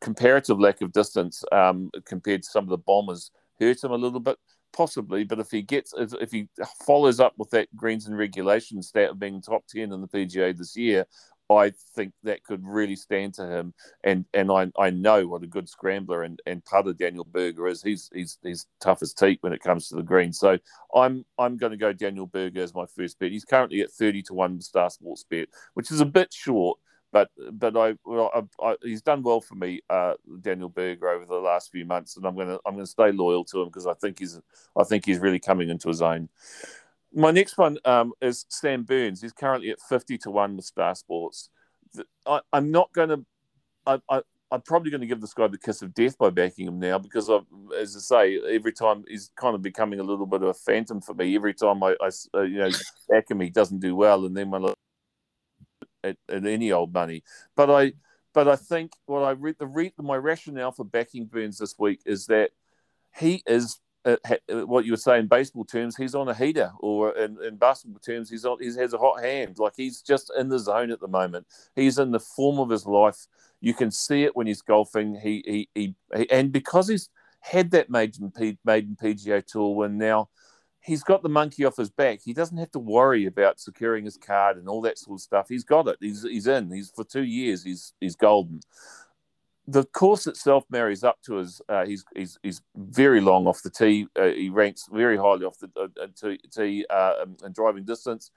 [0.00, 4.20] comparative lack of distance um, compared to some of the bombers, hurt him a little
[4.20, 4.36] bit?
[4.74, 6.48] Possibly, but if he gets if he
[6.86, 10.56] follows up with that greens and regulation stat of being top ten in the PGA
[10.56, 11.06] this year,
[11.50, 13.74] I think that could really stand to him.
[14.04, 17.82] And and I, I know what a good scrambler and, and putter Daniel Berger is.
[17.82, 20.32] He's he's he's tough as teak when it comes to the green.
[20.32, 20.58] So
[20.94, 23.30] I'm I'm going to go Daniel Berger as my first bet.
[23.30, 26.78] He's currently at thirty to one Star Sports bet, which is a bit short.
[27.12, 31.26] But but I, well, I, I he's done well for me, uh, Daniel Berger, over
[31.26, 33.94] the last few months, and I'm gonna I'm gonna stay loyal to him because I
[33.94, 34.40] think he's
[34.76, 36.30] I think he's really coming into his own.
[37.14, 39.20] My next one um, is Sam Burns.
[39.20, 41.50] He's currently at 50 to 1 with Star Sports.
[42.26, 43.24] I, am not to,
[43.86, 46.66] I, I, I'm probably going to give this guy the kiss of death by backing
[46.66, 47.40] him now because, I,
[47.78, 51.02] as I say, every time he's kind of becoming a little bit of a phantom
[51.02, 51.34] for me.
[51.34, 52.70] Every time I, I uh, you know,
[53.10, 54.72] back him, he doesn't do well, and then when I
[56.04, 57.22] at, at any old money.
[57.56, 57.92] But I,
[58.32, 62.00] but I think what I read the re, my rationale for backing Burns this week
[62.06, 62.50] is that
[63.14, 67.12] he is uh, uh, what you were saying, baseball terms, he's on a heater, or
[67.16, 69.58] in, in basketball terms, he's on, he has a hot hand.
[69.58, 71.46] Like he's just in the zone at the moment.
[71.76, 73.26] He's in the form of his life.
[73.60, 75.14] You can see it when he's golfing.
[75.14, 77.10] He he, he, he and because he's
[77.40, 78.32] had that maiden
[78.64, 80.30] maiden PGA Tour win now,
[80.82, 82.20] he's got the monkey off his back.
[82.24, 85.48] He doesn't have to worry about securing his card and all that sort of stuff.
[85.48, 85.96] He's got it.
[86.00, 86.70] He's he's in.
[86.70, 87.62] He's for two years.
[87.64, 88.60] He's he's golden
[89.66, 91.60] the course itself marries up to his.
[91.68, 94.06] Uh, he's, he's he's very long off the tee.
[94.18, 96.06] Uh, he ranks very highly off the uh,
[96.50, 98.30] tee uh, um, and driving distance.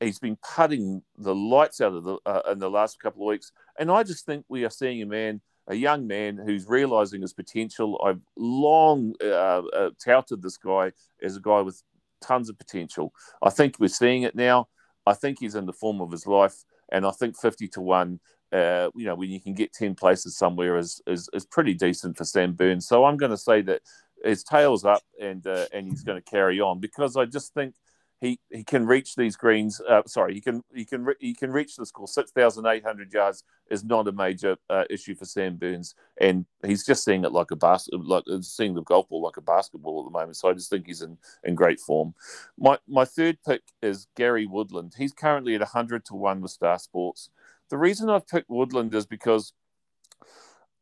[0.00, 3.50] He's been putting the lights out of the uh, in the last couple of weeks,
[3.78, 7.32] and I just think we are seeing a man, a young man who's realizing his
[7.32, 8.00] potential.
[8.04, 11.82] I've long uh, uh, touted this guy as a guy with
[12.20, 13.12] tons of potential.
[13.42, 14.68] I think we're seeing it now.
[15.06, 18.20] I think he's in the form of his life, and I think fifty to one
[18.52, 22.16] uh, you know, when you can get 10 places somewhere is, is, is pretty decent
[22.16, 22.86] for Sam Burns.
[22.86, 23.82] So I'm going to say that
[24.24, 27.74] his tail's up and uh, and he's going to carry on because I just think
[28.20, 29.80] he he can reach these greens.
[29.80, 32.08] Uh, sorry, he can he can he can reach the score.
[32.08, 36.44] Six thousand eight hundred yards is not a major uh, issue for Sam Burns, and
[36.66, 40.00] he's just seeing it like a basket, like seeing the golf ball like a basketball
[40.00, 40.36] at the moment.
[40.36, 42.14] So I just think he's in in great form.
[42.58, 44.94] My my third pick is Gary Woodland.
[44.98, 47.30] He's currently at hundred to one with Star Sports.
[47.70, 49.52] The reason I've picked Woodland is because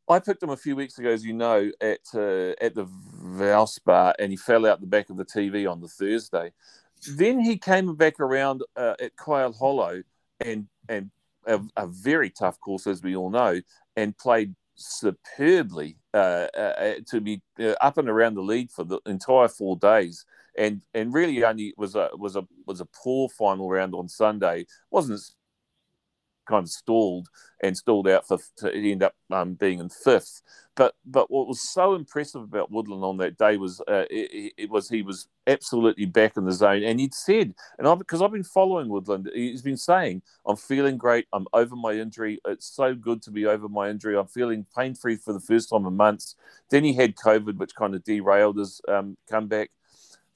[0.09, 4.15] I picked him a few weeks ago, as you know, at uh, at the Valspar,
[4.19, 6.53] and he fell out the back of the TV on the Thursday.
[7.09, 10.03] Then he came back around uh, at Quail Hollow,
[10.41, 11.11] and and
[11.47, 13.61] a, a, very tough course, as we all know,
[13.97, 18.85] and played superbly uh, uh, uh to be uh, up and around the lead for
[18.85, 20.25] the entire four days.
[20.59, 24.67] And and really only was a was a was a poor final round on Sunday.
[24.91, 25.21] wasn't
[26.47, 27.29] kind of stalled
[27.63, 30.43] and stalled out for to end up um, being in fifth.
[30.75, 34.71] But but what was so impressive about Woodland on that day was uh, it, it,
[34.71, 38.33] was he was absolutely back in the zone, and he'd said, and I because I've
[38.33, 41.27] been following Woodland, he's been saying, "I'm feeling great.
[41.33, 42.41] I'm over my injury.
[42.47, 44.19] It's so good to be over my injury.
[44.19, 46.37] I'm feeling pain free for the first time in months."
[46.71, 49.71] Then he had COVID, which kind of derailed his um, comeback.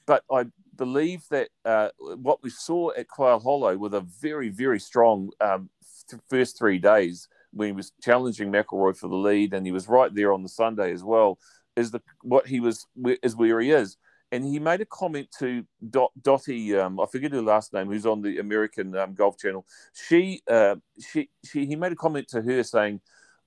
[0.07, 0.47] But I
[0.81, 5.69] believe that uh, what we saw at Quail Hollow with a very, very strong um,
[6.29, 10.15] first three days when he was challenging McIlroy for the lead, and he was right
[10.15, 11.39] there on the Sunday as well.
[11.77, 12.87] Is the what he was
[13.23, 13.97] is where he is,
[14.33, 18.07] and he made a comment to Dot, Dottie, um, I forget her last name, who's
[18.07, 19.67] on the American um, Golf Channel.
[19.93, 20.77] She, uh,
[21.13, 23.01] she, she, he made a comment to her saying,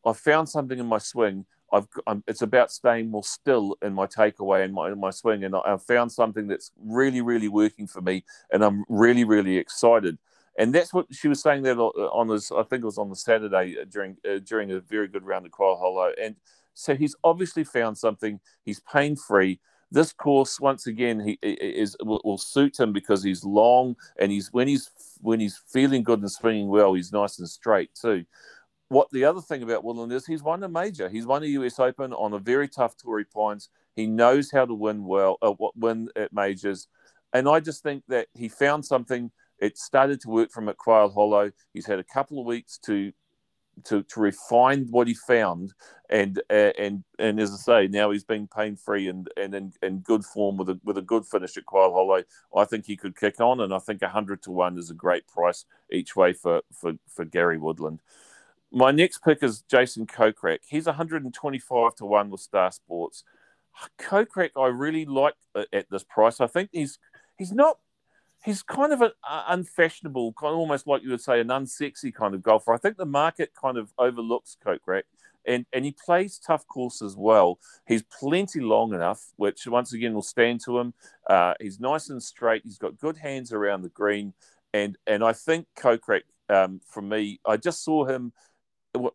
[0.05, 1.45] "I found something in my swing.
[1.71, 5.43] I've, I'm, it's about staying more still in my takeaway and my in my swing,
[5.43, 9.57] and I, I've found something that's really, really working for me, and I'm really, really
[9.57, 10.17] excited."
[10.57, 12.51] And that's what she was saying that on this.
[12.51, 15.45] I think it was on the Saturday uh, during uh, during a very good round
[15.45, 16.35] of Quail Hollow, and
[16.73, 18.39] so he's obviously found something.
[18.63, 19.59] He's pain free.
[19.91, 24.51] This course, once again, he is will, will, suit him because he's long and he's
[24.51, 24.89] when he's
[25.21, 28.25] when he's feeling good and swinging well, he's nice and straight too.
[28.89, 31.09] What the other thing about Woodland is he's won a major.
[31.09, 33.69] He's won a US Open on a very tough Torrey Pines.
[33.95, 36.87] He knows how to win well, uh, win at majors.
[37.31, 39.31] and I just think that he found something.
[39.63, 41.49] It started to work from at Quail Hollow.
[41.73, 43.13] He's had a couple of weeks to
[43.85, 45.73] to, to refine what he found,
[46.09, 49.99] and uh, and and as I say, now he's being pain free and and in,
[49.99, 52.23] good form with a with a good finish at Quail Hollow.
[52.55, 55.27] I think he could kick on, and I think hundred to one is a great
[55.27, 58.01] price each way for for for Gary Woodland.
[58.69, 60.59] My next pick is Jason Kokrak.
[60.67, 63.23] He's 125 to one with Star Sports.
[63.97, 65.35] Kokrak, I really like
[65.71, 66.41] at this price.
[66.41, 66.99] I think he's
[67.37, 67.77] he's not
[68.43, 72.35] he's kind of an unfashionable, kind of almost like you would say, an unsexy kind
[72.35, 72.73] of golfer.
[72.73, 75.03] I think the market kind of overlooks Kokrak,
[75.45, 77.59] and and he plays tough courses well.
[77.87, 80.93] He's plenty long enough, which once again will stand to him.
[81.27, 82.63] Uh, he's nice and straight.
[82.63, 84.33] He's got good hands around the green,
[84.73, 88.33] and and I think Kokrak, um, for me, I just saw him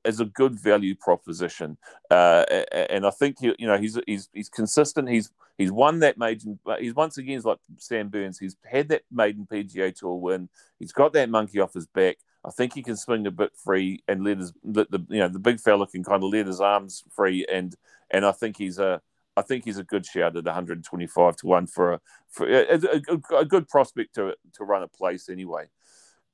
[0.04, 1.76] as a good value proposition,
[2.10, 5.08] uh, and I think he, you know he's he's he's consistent.
[5.08, 6.59] He's he's won that maiden.
[6.79, 8.38] He's once again like Sam Burns.
[8.38, 10.49] He's had that maiden PGA Tour win.
[10.79, 12.16] He's got that monkey off his back.
[12.44, 15.40] I think he can swing a bit free and let his the, you know the
[15.40, 17.75] big fella can kind of let his arms free and
[18.11, 19.03] and I think he's a
[19.37, 23.37] I think he's a good shout at 125 to one for a for a, a,
[23.37, 25.66] a good prospect to to run a place anyway.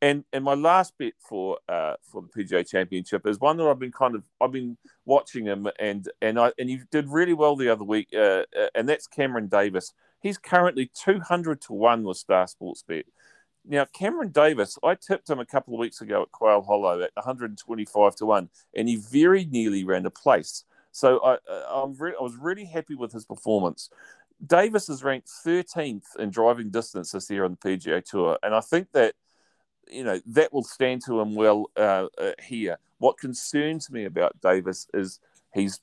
[0.04, 3.78] And and my last bit for uh, for the PGA Championship is one that I've
[3.78, 7.56] been kind of I've been watching him and and I and he did really well
[7.56, 9.94] the other week, uh, uh, and that's Cameron Davis.
[10.20, 13.06] He's currently two hundred to one with Star Sports Bet.
[13.66, 17.12] Now, Cameron Davis, I tipped him a couple of weeks ago at Quail Hollow at
[17.14, 20.64] 125 to 1, and he very nearly ran a place.
[20.92, 23.88] So I, uh, I'm re- I was really happy with his performance.
[24.46, 28.60] Davis is ranked 13th in driving distance this year on the PGA Tour, and I
[28.60, 29.14] think that
[29.90, 32.78] you know that will stand to him well uh, uh, here.
[32.98, 35.20] What concerns me about Davis is
[35.52, 35.80] he's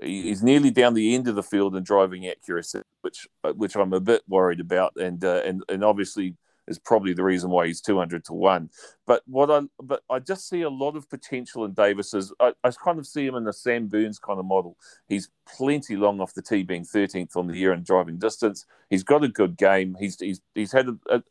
[0.00, 3.92] he's nearly down the end of the field in driving accuracy, which uh, which I'm
[3.92, 6.36] a bit worried about, and uh, and and obviously
[6.68, 8.70] is probably the reason why he's 200 to one.
[9.06, 12.14] But what I but I just see a lot of potential in Davis.
[12.14, 14.76] Is I, I kind of see him in the Sam Burns kind of model.
[15.08, 18.66] He's plenty long off the tee, being 13th on the year in driving distance.
[18.90, 19.96] He's got a good game.
[19.98, 21.22] He's he's he's had a, a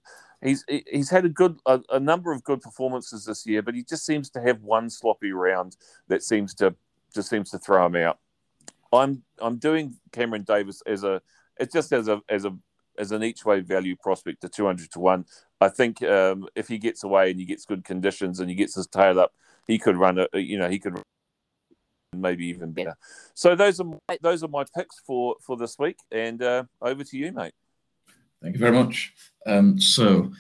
[0.44, 3.84] he's he's had a good a, a, number of good performances this year, but he
[3.84, 5.78] just seems to have one sloppy round
[6.08, 6.76] that seems to
[7.14, 8.20] just seems to throw him out.
[8.92, 11.22] I'm I'm doing Cameron Davis as a
[11.58, 12.56] it's just as a as a
[12.98, 15.26] as an each way value prospect to 200 to 1.
[15.62, 18.76] I think um, if he gets away and he gets good conditions and he gets
[18.76, 19.34] his tail up,
[19.66, 21.02] he could run a you know he could
[22.14, 22.96] maybe even better.
[23.34, 27.04] So those are my, those are my picks for for this week, and uh, over
[27.04, 27.54] to you, mate.
[28.42, 29.14] Thank you very much.
[29.46, 30.32] Um, so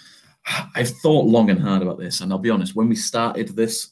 [0.76, 3.92] I've thought long and hard about this, and I'll be honest, when we started this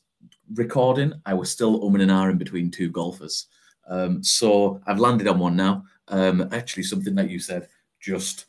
[0.55, 3.47] recording, I was still umming and ahhing between two golfers.
[3.87, 5.83] Um, so I've landed on one now.
[6.07, 7.67] Um, actually, something that you said
[7.99, 8.45] just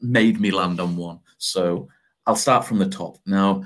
[0.00, 1.20] made me land on one.
[1.38, 1.88] So
[2.26, 3.18] I'll start from the top.
[3.26, 3.64] Now,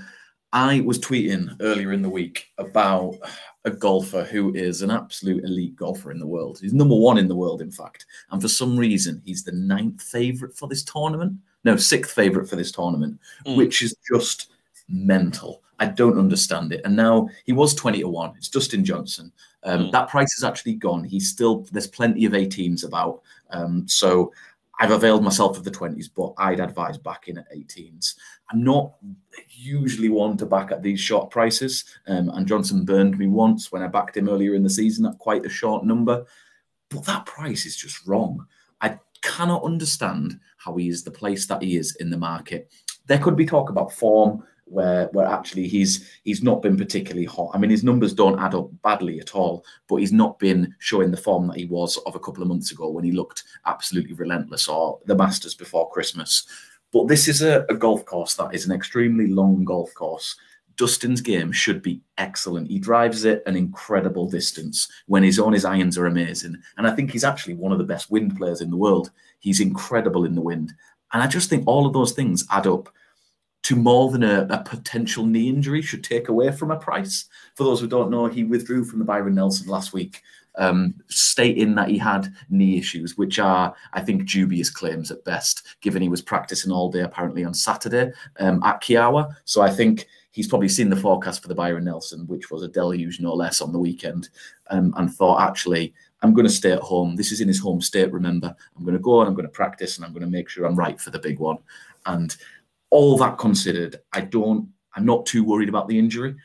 [0.53, 3.19] I was tweeting earlier in the week about
[3.65, 6.59] a golfer who is an absolute elite golfer in the world.
[6.61, 8.07] He's number one in the world, in fact.
[8.31, 11.39] And for some reason, he's the ninth favorite for this tournament.
[11.65, 13.57] No, sixth favorite for this tournament, mm.
[13.57, 14.51] which is just
[14.89, 15.63] mental.
[15.79, 16.83] I don't understand it.
[16.85, 18.35] And now he was 20 to 1.
[18.37, 19.33] It's Dustin Johnson.
[19.65, 19.93] Um, mm.
[19.93, 21.05] That price is actually gone.
[21.05, 23.23] He's still, there's plenty of 18s about.
[23.51, 24.33] Um, so
[24.83, 28.17] I've availed myself of the 20s, but I'd advise backing at 18s.
[28.51, 28.95] I'm not
[29.49, 31.85] usually one to back at these short prices.
[32.09, 35.19] Um, and Johnson burned me once when I backed him earlier in the season at
[35.19, 36.27] quite a short number.
[36.89, 38.45] But that price is just wrong.
[38.81, 42.69] I cannot understand how he is the place that he is in the market.
[43.07, 47.51] There could be talk about form where where actually he's he's not been particularly hot.
[47.55, 51.11] I mean, his numbers don't add up badly at all, but he's not been showing
[51.11, 54.15] the form that he was of a couple of months ago when he looked absolutely
[54.15, 56.47] relentless, or the Masters before Christmas.
[56.93, 60.37] But this is a, a golf course that is an extremely long golf course.
[60.77, 62.69] Dustin's game should be excellent.
[62.69, 66.57] He drives it an incredible distance when he's on his irons are amazing.
[66.77, 69.11] And I think he's actually one of the best wind players in the world.
[69.39, 70.73] He's incredible in the wind.
[71.13, 72.89] And I just think all of those things add up
[73.63, 77.27] to more than a, a, potential knee injury should take away from a price.
[77.55, 80.23] For those who don't know, he withdrew from the Byron Nelson last week,
[80.57, 85.77] um, stating that he had knee issues, which are, I think, dubious claims at best,
[85.81, 89.33] given he was practicing all day apparently on Saturday um, at Kiawah.
[89.45, 92.69] So I think he's probably seen the forecast for the Byron Nelson, which was a
[92.69, 94.29] deluge no less on the weekend,
[94.71, 97.17] um, and thought, actually, I'm going to stay at home.
[97.17, 98.55] This is in his home state, remember.
[98.77, 100.65] I'm going to go and I'm going to practice and I'm going to make sure
[100.65, 101.59] I'm right for the big one.
[102.07, 102.37] And
[102.93, 106.37] all that considered, I don't, I'm not too worried about the injury.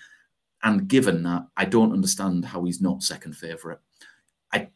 [0.63, 3.79] And given that, I don't understand how he's not second favourite.
[4.53, 4.69] I,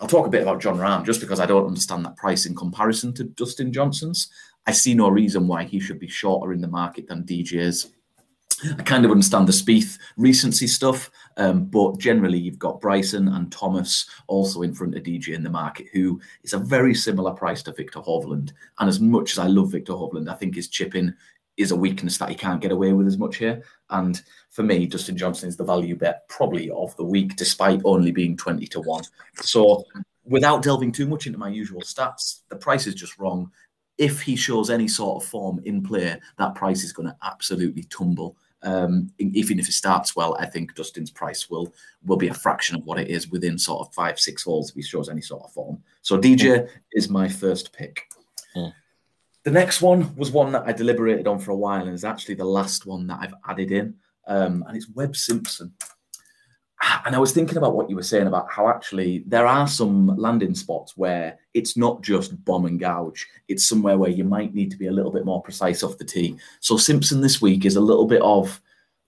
[0.00, 2.54] I'll talk a bit about Jon Rahm just because I don't understand that price in
[2.54, 4.30] comparison to Dustin Johnson's.
[4.68, 7.92] I see no reason why he should be shorter in the market than DJ's.
[8.78, 13.52] I kind of understand the Spieth recency stuff, um, but generally you've got Bryson and
[13.52, 17.62] Thomas also in front of DJ in the market, who is a very similar price
[17.64, 18.52] to Viktor Hovland.
[18.78, 21.14] And as much as I love Viktor Hovland, I think his chipping
[21.56, 23.62] is a weakness that he can't get away with as much here.
[23.90, 24.20] And
[24.50, 28.36] for me, Dustin Johnson is the value bet probably of the week, despite only being
[28.36, 29.04] 20 to 1.
[29.36, 29.84] So
[30.24, 33.50] without delving too much into my usual stats, the price is just wrong.
[33.96, 37.84] If he shows any sort of form in play, that price is going to absolutely
[37.84, 38.36] tumble.
[38.62, 42.76] Um, even if it starts well, I think Dustin's price will will be a fraction
[42.76, 45.44] of what it is within sort of five, six holes if he shows any sort
[45.44, 45.82] of form.
[46.02, 46.68] So DJ mm.
[46.92, 48.00] is my first pick.
[48.56, 48.72] Mm.
[49.44, 52.34] The next one was one that I deliberated on for a while and is actually
[52.34, 53.94] the last one that I've added in,
[54.26, 55.72] um, and it's Webb Simpson.
[57.04, 60.08] And I was thinking about what you were saying about how actually there are some
[60.16, 63.26] landing spots where it's not just bomb and gouge.
[63.48, 66.04] It's somewhere where you might need to be a little bit more precise off the
[66.04, 66.36] tee.
[66.60, 68.60] So Simpson this week is a little bit of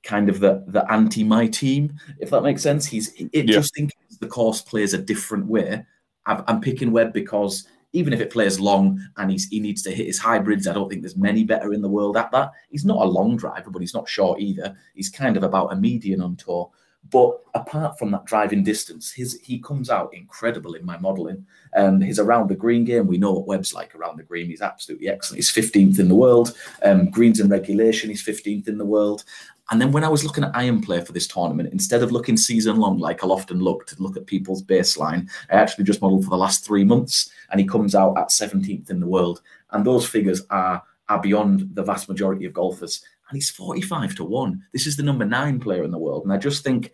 [0.02, 2.87] kind of the the anti my team, if that makes sense.
[2.87, 3.54] He's it yeah.
[3.54, 5.85] just thinks the course plays a different way.
[6.26, 10.07] I'm picking Webb because even if it plays long and he's, he needs to hit
[10.07, 12.52] his hybrids, I don't think there's many better in the world at that.
[12.68, 14.76] He's not a long driver, but he's not short either.
[14.94, 16.70] He's kind of about a median on tour.
[17.11, 21.47] But apart from that driving distance, his he comes out incredible in my modelling.
[21.75, 24.47] Um, his around the green game, we know what Webb's like around the green.
[24.47, 25.38] He's absolutely excellent.
[25.38, 26.57] He's 15th in the world.
[26.83, 29.25] Um, greens and regulation, he's 15th in the world.
[29.71, 32.38] And then when I was looking at iron play for this tournament, instead of looking
[32.38, 36.25] season long like I'll often look to look at people's baseline, I actually just modelled
[36.25, 39.42] for the last three months, and he comes out at 17th in the world.
[39.71, 43.03] And those figures are are beyond the vast majority of golfers.
[43.29, 44.62] And he's 45 to 1.
[44.73, 46.25] This is the number nine player in the world.
[46.25, 46.93] And I just think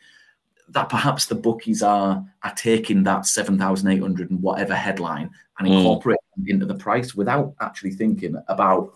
[0.69, 5.77] that perhaps the bookies are are taking that 7,800 and whatever headline and mm.
[5.77, 8.95] incorporating into the price without actually thinking about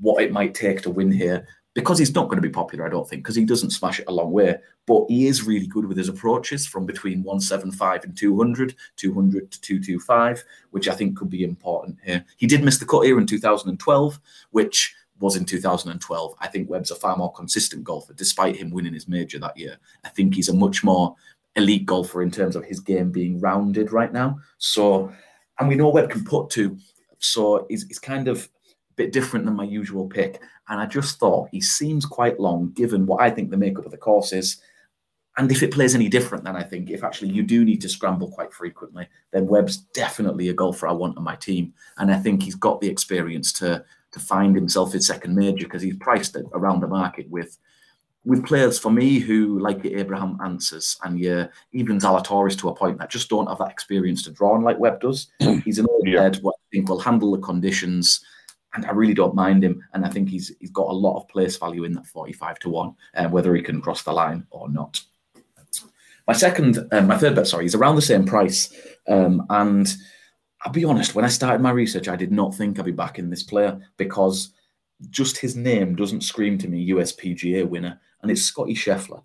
[0.00, 2.88] what it might take to win here because he's not going to be popular, I
[2.88, 4.56] don't think, because he doesn't smash it a long way.
[4.86, 9.60] But he is really good with his approaches from between 175 and 200, 200 to
[9.60, 12.24] 225, which I think could be important here.
[12.36, 14.20] He did miss the cut here in 2012,
[14.52, 16.34] which was in 2012.
[16.40, 19.78] I think Webb's a far more consistent golfer, despite him winning his major that year.
[20.04, 21.14] I think he's a much more
[21.56, 24.38] elite golfer in terms of his game being rounded right now.
[24.58, 25.12] So,
[25.58, 26.76] and we know Webb can put to.
[27.18, 28.48] So he's, he's kind of
[28.90, 30.42] a bit different than my usual pick.
[30.68, 33.92] And I just thought he seems quite long, given what I think the makeup of
[33.92, 34.60] the course is.
[35.36, 37.88] And if it plays any different, then I think if actually you do need to
[37.88, 41.74] scramble quite frequently, then Webb's definitely a golfer I want on my team.
[41.98, 45.82] And I think he's got the experience to to find himself his second major because
[45.82, 47.58] he's priced it around the market with
[48.24, 52.98] with players for me who like Abraham Ancers and yeah, even Zalatoris to a point
[52.98, 55.30] that just don't have that experience to draw on like Webb does.
[55.64, 56.22] He's an old yeah.
[56.22, 58.24] head, what I think will handle the conditions
[58.74, 59.82] and I really don't mind him.
[59.92, 62.68] And I think he's he's got a lot of place value in that 45 to
[62.70, 65.00] 1, uh, whether he can cross the line or not.
[66.26, 68.74] My second, um, my third bet, sorry, is around the same price.
[69.06, 69.94] Um, and
[70.64, 73.28] I'll be honest, when I started my research, I did not think I'd be backing
[73.28, 74.54] this player because
[75.10, 79.22] just his name doesn't scream to me USPGA winner, and it's Scotty Scheffler.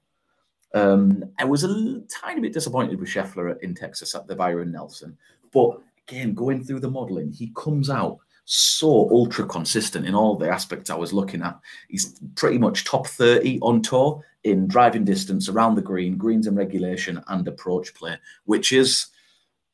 [0.74, 5.18] Um, I was a tiny bit disappointed with Scheffler in Texas at the Byron Nelson,
[5.54, 10.50] but again, going through the modelling, he comes out so ultra consistent in all the
[10.50, 11.58] aspects I was looking at.
[11.88, 16.58] He's pretty much top 30 on tour in driving distance around the green, greens and
[16.58, 19.08] regulation, and approach play, which is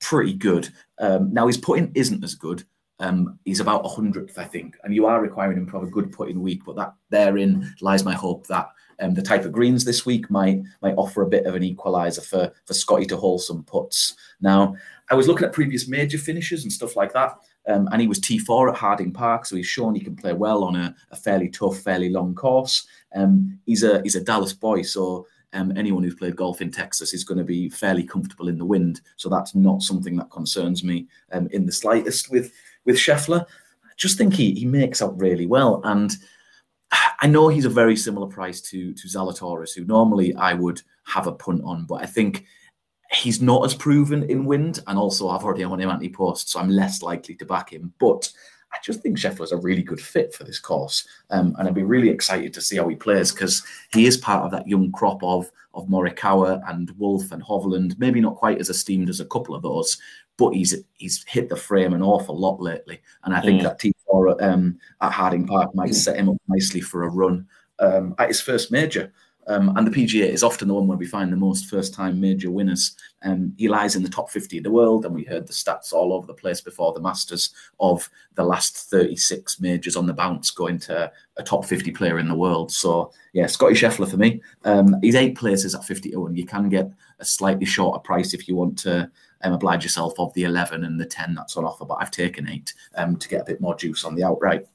[0.10, 0.70] pretty good.
[1.00, 2.64] Um, now, his putting isn't as good.
[3.00, 6.12] Um, he's about hundredth, I think, and you are requiring him to have a good
[6.12, 6.62] putting week.
[6.66, 8.70] But that therein lies my hope that
[9.02, 12.24] um, the type of greens this week might might offer a bit of an equaliser
[12.24, 14.16] for for Scotty to hold some puts.
[14.40, 14.76] Now,
[15.10, 17.34] I was looking at previous major finishes and stuff like that,
[17.68, 20.64] um, and he was T4 at Harding Park, so he's shown he can play well
[20.64, 22.88] on a, a fairly tough, fairly long course.
[23.14, 27.14] Um, he's a he's a Dallas boy, so um, anyone who's played golf in Texas
[27.14, 29.02] is going to be fairly comfortable in the wind.
[29.16, 32.54] So that's not something that concerns me um, in the slightest with
[32.86, 33.42] with Scheffler.
[33.42, 36.16] I just think he he makes up really well, and
[37.22, 41.28] I know he's a very similar price to to Zalatoris, who normally I would have
[41.28, 42.46] a punt on, but I think
[43.12, 46.60] he's not as proven in wind, and also I've already on him anti post, so
[46.60, 47.94] I'm less likely to back him.
[48.00, 48.30] But
[48.76, 51.84] I just think Scheffler's a really good fit for this course, um, and I'd be
[51.84, 53.64] really excited to see how he plays because
[53.94, 57.98] he is part of that young crop of of Morikawa and Wolff and Hovland.
[57.98, 59.98] Maybe not quite as esteemed as a couple of those,
[60.38, 63.64] but he's he's hit the frame an awful lot lately, and I think mm.
[63.64, 67.48] that T4 um, at Harding Park might set him up nicely for a run
[67.80, 69.14] um, at his first major.
[69.48, 72.50] Um, and the PGA is often the one where we find the most first-time major
[72.50, 72.96] winners.
[73.24, 75.94] Um, he lies in the top 50 in the world, and we heard the stats
[75.94, 80.52] all over the place before the Masters of the last 36 majors on the bounce
[80.52, 82.72] going to a top 50 player in the world.
[82.72, 84.42] So yeah, Scotty Scheffler for me.
[84.64, 86.90] Um, he's eight places at 52, and you can get
[87.20, 89.10] a slightly shorter price if you want to
[89.42, 91.86] um, oblige yourself of the 11 and the 10 that's on offer.
[91.86, 94.66] But I've taken eight um, to get a bit more juice on the outright.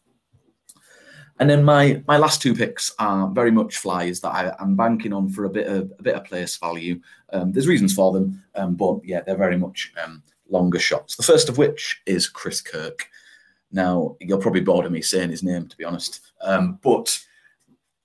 [1.40, 5.14] And then my my last two picks are very much flies that I, am banking
[5.14, 7.00] on for a bit of a bit of place value.
[7.32, 11.16] Um, there's reasons for them, um, but yeah, they're very much um, longer shots.
[11.16, 13.08] The first of which is Chris Kirk.
[13.72, 17.18] Now you're probably bored of me saying his name, to be honest, um, but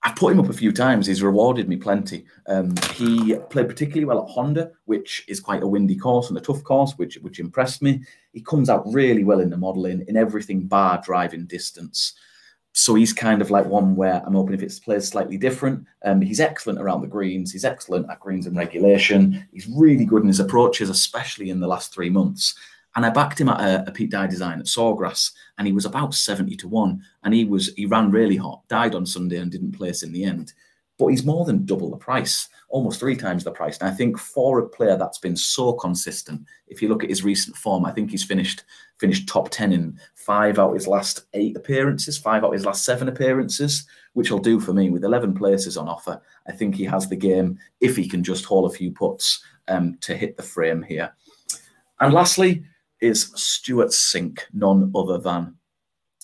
[0.04, 1.06] I've put him up a few times.
[1.06, 2.26] He's rewarded me plenty.
[2.48, 6.42] Um, he played particularly well at Honda, which is quite a windy course and a
[6.42, 8.02] tough course, which which impressed me.
[8.32, 12.14] He comes out really well in the modelling in everything bar driving distance
[12.78, 15.86] so he's kind of like one where I'm hoping if it's plays slightly different.
[16.04, 17.54] Um, he's excellent around the greens.
[17.54, 19.48] He's excellent at greens and regulation.
[19.54, 22.54] He's really good in his approaches, especially in the last three months.
[22.98, 25.86] And I backed him at a, a Pete Dye design at Sawgrass, and he was
[25.86, 27.02] about 70 to 1.
[27.24, 30.26] And he was he ran really hot, died on Sunday and didn't place in the
[30.26, 30.52] end.
[31.00, 33.78] But he's more than double the price, almost three times the price.
[33.78, 37.24] And I think for a player that's been so consistent, if you look at his
[37.24, 38.66] recent form, I think he's finished
[38.98, 42.66] finished top 10 in five out of his last eight appearances, five out of his
[42.66, 46.22] last seven appearances, which will do for me with 11 places on offer.
[46.50, 49.98] I think he has the game if he can just haul a few puts um,
[50.02, 51.14] to hit the frame here.
[52.02, 52.66] And lastly
[53.00, 55.56] is Stewart Cink, none other than.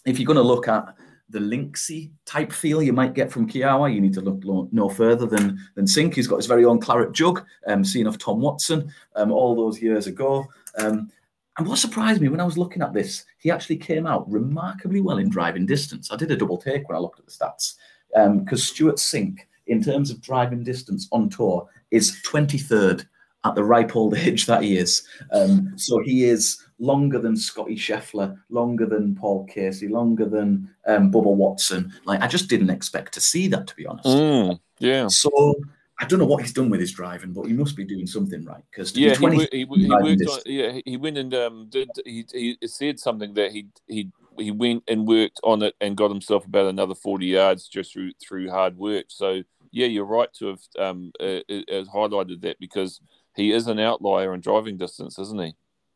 [0.06, 0.96] If you're going to look at
[1.32, 5.26] the Linksy type feel you might get from Kiawah, you need to look no further
[5.26, 6.16] than than Cink.
[6.16, 9.82] He's got his very own claret jug, um, seen of Tom Watson um, all those
[9.82, 10.46] years ago.
[10.78, 11.10] Um,
[11.58, 15.02] and what surprised me when I was looking at this, he actually came out remarkably
[15.02, 16.12] well in driving distance.
[16.12, 17.76] I did a double take when I looked at the stats
[18.10, 23.06] because um, Stewart Cink, in terms of driving distance on tour, is 23rd
[23.44, 25.08] at the ripe old age that he is.
[25.32, 31.12] Um, so he is longer than Scotty Scheffler, longer than Paul Casey, longer than um,
[31.12, 31.94] Bubba Watson.
[32.06, 34.08] Like I just didn't expect to see that, to be honest.
[34.08, 35.08] Mm, yeah.
[35.08, 35.56] So
[36.00, 38.44] I don't know what he's done with his driving, but he must be doing something
[38.44, 38.64] right.
[38.72, 42.58] Because yeah, he, he, he, worked on, yeah, he went and um, did he, he
[42.66, 46.68] said something that he he he went and worked on it and got himself about
[46.68, 49.06] another forty yards just through through hard work.
[49.10, 53.00] So yeah, you're right to have um, uh, uh, highlighted that because
[53.36, 55.56] he is an outlier in driving distance, isn't he?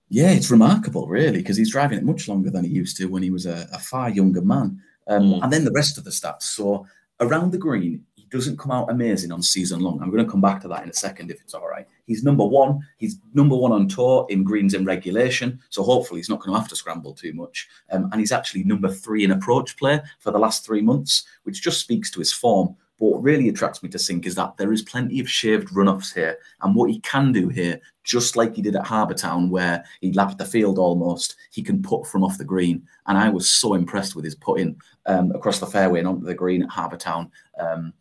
[0.10, 3.24] Yeah, it's remarkable, really, because he's driving it much longer than he used to when
[3.24, 4.80] he was a, a far younger man.
[5.08, 5.44] Um, mm.
[5.44, 6.44] And then the rest of the stats.
[6.44, 6.86] So
[7.20, 10.02] around the green, he doesn't come out amazing on season long.
[10.02, 11.88] I'm going to come back to that in a second if it's all right.
[12.06, 12.80] He's number one.
[12.98, 15.60] He's number one on tour in greens in regulation.
[15.70, 17.68] So hopefully he's not going to have to scramble too much.
[17.92, 21.62] Um, and he's actually number three in approach play for the last three months, which
[21.64, 22.76] just speaks to his form.
[23.00, 26.14] But what really attracts me to Cink is that there is plenty of shaved runoffs
[26.14, 26.38] here.
[26.62, 30.14] And what he can do here, just like he did at Harbour Town, where he
[30.14, 32.88] lapped the field almost, he can put from off the green.
[33.08, 36.34] And I was so impressed with his putting um, across the fairway and onto the
[36.34, 37.32] green at Harbour Town.
[37.60, 37.93] Um,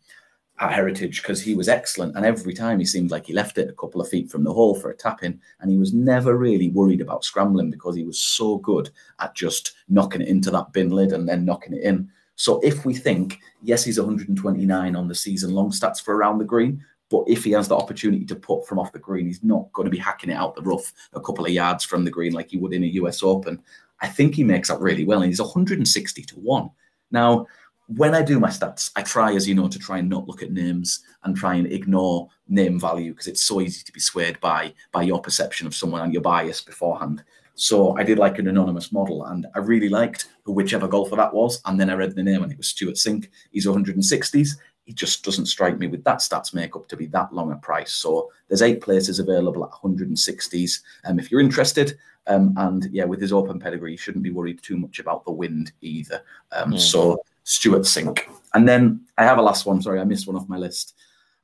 [0.59, 2.15] at Heritage because he was excellent.
[2.15, 4.53] And every time he seemed like he left it a couple of feet from the
[4.53, 5.39] hole for a tap in.
[5.59, 8.89] And he was never really worried about scrambling because he was so good
[9.19, 12.09] at just knocking it into that bin lid and then knocking it in.
[12.35, 16.45] So if we think, yes, he's 129 on the season long stats for around the
[16.45, 19.71] green, but if he has the opportunity to put from off the green, he's not
[19.73, 22.33] going to be hacking it out the rough a couple of yards from the green
[22.33, 23.61] like he would in a US Open.
[24.01, 25.21] I think he makes that really well.
[25.21, 26.69] And he's 160 to 1.
[27.11, 27.47] Now,
[27.87, 30.41] when I do my stats, I try, as you know, to try and not look
[30.41, 34.39] at names and try and ignore name value because it's so easy to be swayed
[34.39, 37.23] by by your perception of someone and your bias beforehand.
[37.55, 41.61] So I did like an anonymous model, and I really liked whichever golfer that was.
[41.65, 43.29] And then I read the name, and it was Stewart Cink.
[43.51, 44.49] He's 160s.
[44.83, 47.93] He just doesn't strike me with that stats makeup to be that long a price.
[47.93, 50.81] So there's eight places available at 160s.
[51.05, 51.97] Um, if you're interested,
[52.27, 55.31] um, and yeah, with his open pedigree, you shouldn't be worried too much about the
[55.31, 56.21] wind either.
[56.51, 56.79] Um, mm.
[56.79, 58.21] So Stewart Cink.
[58.53, 59.81] And then I have a last one.
[59.81, 60.95] Sorry, I missed one off my list.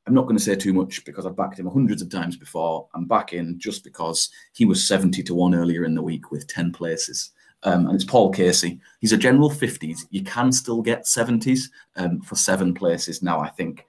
[0.08, 2.88] I'm not going to say too much because I've backed him hundreds of times before.
[2.96, 6.48] I'm back in just because he was 70 to 1 earlier in the week with
[6.48, 7.32] 10 places.
[7.64, 8.80] Um, and it's Paul Casey.
[9.00, 10.00] He's a general 50s.
[10.10, 11.66] You can still get 70s
[11.98, 13.86] um, for seven places now, I think.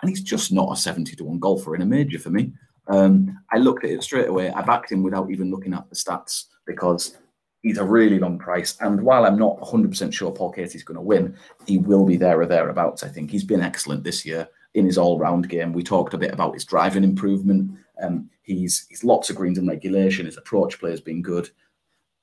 [0.00, 2.52] And he's just not a 70 to 1 golfer in a major for me.
[2.86, 4.50] Um, I looked at it straight away.
[4.50, 7.16] I backed him without even looking at the stats because
[7.62, 8.76] he's a really long price.
[8.80, 11.36] And while I'm not 100% sure Paul Casey's going to win,
[11.66, 13.02] he will be there or thereabouts.
[13.02, 15.72] I think he's been excellent this year in his all-round game.
[15.72, 17.72] We talked a bit about his driving improvement.
[18.00, 20.26] Um, he's he's lots of greens in regulation.
[20.26, 21.50] His approach play has been good.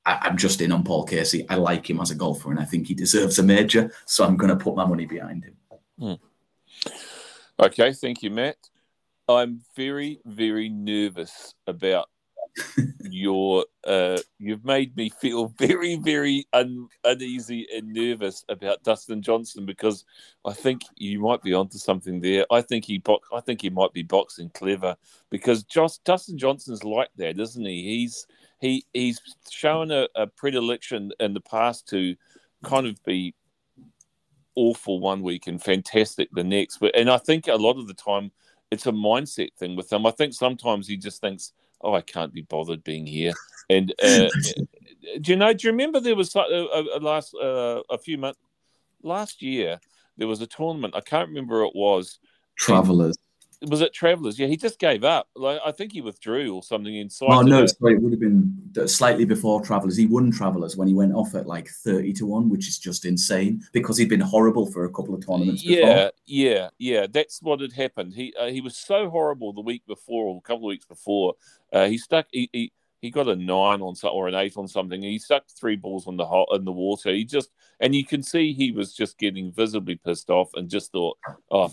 [0.06, 1.46] I, am just in on Paul Casey.
[1.50, 3.92] I like him as a golfer, and I think he deserves a major.
[4.06, 5.56] So I'm going to put my money behind him.
[6.00, 6.94] Hmm.
[7.60, 8.58] Okay, thank you, Matt.
[9.28, 12.10] I'm very, very nervous about
[13.02, 13.66] your.
[13.86, 20.06] Uh, you've made me feel very, very un, uneasy and nervous about Dustin Johnson because
[20.46, 22.46] I think you might be onto something there.
[22.52, 23.28] I think he box.
[23.34, 24.96] I think he might be boxing clever
[25.30, 27.84] because Josh, Dustin Johnson's like that, isn't he?
[27.84, 28.28] He's
[28.60, 32.16] he he's shown a, a predilection in the past to
[32.64, 33.36] kind of be
[34.56, 36.78] awful one week and fantastic the next.
[36.78, 38.32] But and I think a lot of the time
[38.74, 40.06] it's a mindset thing with him.
[40.06, 41.54] I think sometimes he just thinks,
[41.84, 43.34] "Oh, I can't be bothered being here."
[43.70, 44.30] And uh,
[45.22, 45.54] do you know?
[45.54, 48.40] Do you remember there was a, a, a last uh, a few months
[49.04, 49.80] last year
[50.18, 50.96] there was a tournament.
[50.96, 52.20] I can't remember it was.
[52.56, 53.18] Travelers
[53.68, 54.38] was it Travelers?
[54.38, 55.30] Yeah, he just gave up.
[55.36, 57.28] Like I think he withdrew or something inside.
[57.30, 59.98] Oh no, sorry, it would have been slightly before Travelers.
[59.98, 63.06] He won Travelers when he went off at like thirty to one, which is just
[63.06, 65.64] insane because he'd been horrible for a couple of tournaments.
[65.64, 66.12] Yeah, before.
[66.26, 67.08] yeah, yeah.
[67.10, 68.14] That's what had happened.
[68.14, 71.36] He uh, he was so horrible the week before or a couple of weeks before.
[71.72, 72.28] Uh, he stuck.
[72.32, 75.02] He, he he got a nine on something or an eight on something.
[75.02, 77.12] He stuck three balls on the hot in the water.
[77.12, 77.50] He just
[77.80, 81.18] and you can see he was just getting visibly pissed off and just thought,
[81.52, 81.72] oh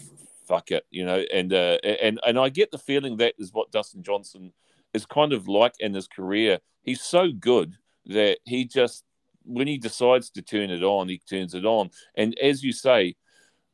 [0.50, 1.24] fuck it, you know.
[1.32, 4.52] And uh, and and I get the feeling that is what Dustin Johnson
[4.92, 6.58] is kind of like in his career.
[6.82, 7.76] He's so good
[8.06, 9.04] that he just
[9.44, 11.90] when he decides to turn it on, he turns it on.
[12.16, 13.14] And as you say,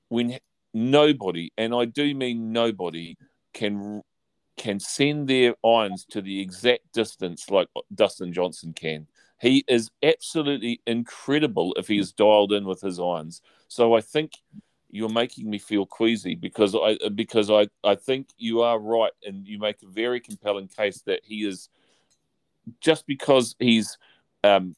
[0.09, 0.39] when
[0.75, 3.17] nobody, and I do mean nobody,
[3.55, 4.03] can
[4.59, 9.07] can send their irons to the exact distance like Dustin Johnson can.
[9.41, 13.43] He is absolutely incredible if he is dialed in with his irons.
[13.69, 14.33] So I think
[14.91, 19.47] you're making me feel queasy because I because I, I think you are right and
[19.47, 21.69] you make a very compelling case that he is
[22.81, 23.99] just because he's
[24.45, 24.75] um,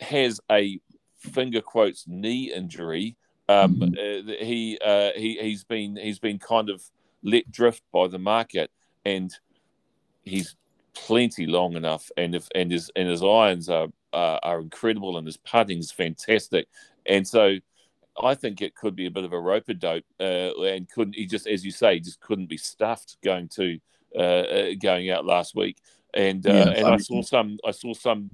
[0.00, 0.80] has a
[1.18, 3.16] finger quotes knee injury
[3.48, 4.30] um, mm-hmm.
[4.30, 6.82] uh, he uh, he he's been he's been kind of
[7.22, 8.70] let drift by the market
[9.04, 9.34] and
[10.22, 10.56] he's
[10.94, 15.26] plenty long enough and if and his and his irons are uh, are incredible and
[15.26, 16.66] his putting's fantastic
[17.06, 17.56] and so
[18.22, 21.16] I think it could be a bit of a rope a dope, uh, and couldn't
[21.16, 23.78] he just, as you say, just couldn't be stuffed going to
[24.16, 25.78] uh, uh going out last week.
[26.14, 28.30] And uh, yeah, and I saw some I saw some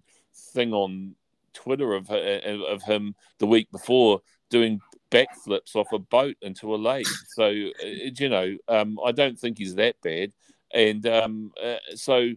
[0.53, 1.15] thing on
[1.53, 4.21] Twitter of uh, of him the week before
[4.51, 4.81] doing
[5.11, 7.09] backflips off a boat into a lake.
[7.29, 10.33] So you know, um, I don't think he's that bad.
[10.73, 11.53] And um,
[11.95, 12.31] so,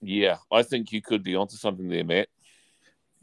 [0.00, 2.28] yeah, I think you could be onto something there, Matt.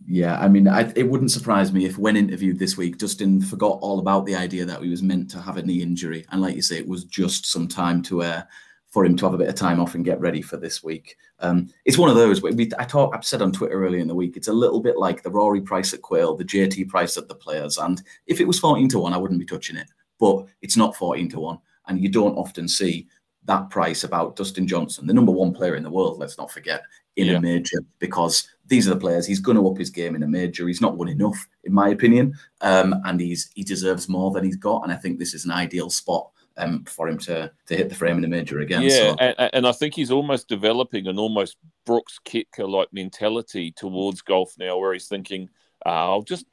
[0.07, 3.77] Yeah, I mean, I, it wouldn't surprise me if, when interviewed this week, Dustin forgot
[3.81, 6.55] all about the idea that he was meant to have a knee injury, and like
[6.55, 8.41] you say, it was just some time to uh,
[8.89, 11.15] for him to have a bit of time off and get ready for this week.
[11.39, 12.41] Um, it's one of those.
[12.41, 14.35] We, I talk, I've said on Twitter earlier in the week.
[14.35, 17.35] It's a little bit like the Rory price at Quail, the JT price at the
[17.35, 19.87] players, and if it was fourteen to one, I wouldn't be touching it.
[20.19, 23.07] But it's not fourteen to one, and you don't often see
[23.45, 26.19] that price about Dustin Johnson, the number one player in the world.
[26.19, 26.83] Let's not forget
[27.15, 27.37] in yeah.
[27.37, 29.25] a major because these are the players.
[29.25, 30.67] He's going to up his game in a major.
[30.67, 34.55] He's not won enough, in my opinion, um, and he's he deserves more than he's
[34.55, 34.83] got.
[34.83, 37.95] And I think this is an ideal spot um, for him to to hit the
[37.95, 38.83] frame in a major again.
[38.83, 39.15] Yeah, so.
[39.19, 44.53] and, and, I think he's almost developing an almost Brooks Koepka like mentality towards golf
[44.59, 45.49] now, where he's thinking,
[45.85, 46.45] uh, "I'll just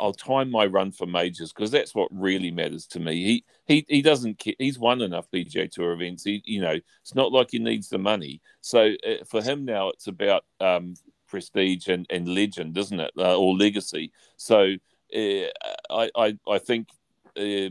[0.00, 3.24] I'll time my run for majors because that's what really matters to me.
[3.24, 6.24] He he he doesn't he's won enough PGA Tour events.
[6.24, 8.40] He you know it's not like he needs the money.
[8.60, 10.94] So uh, for him now, it's about um,
[11.28, 14.12] prestige and, and legend, isn't it, uh, or legacy?
[14.36, 14.74] So
[15.14, 15.46] uh,
[15.90, 16.88] I, I I think.
[17.36, 17.70] Uh,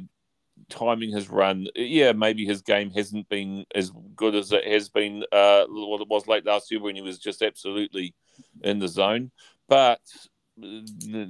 [0.70, 5.24] timing his run, yeah, maybe his game hasn't been as good as it has been
[5.32, 8.16] uh, what it was late last year when he was just absolutely
[8.64, 9.32] in the zone.
[9.68, 10.02] But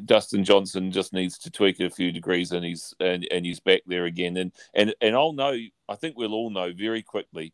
[0.05, 3.59] Dustin Johnson just needs to tweak it a few degrees, and he's and, and he's
[3.59, 4.37] back there again.
[4.37, 5.57] And and and I'll know.
[5.89, 7.53] I think we'll all know very quickly.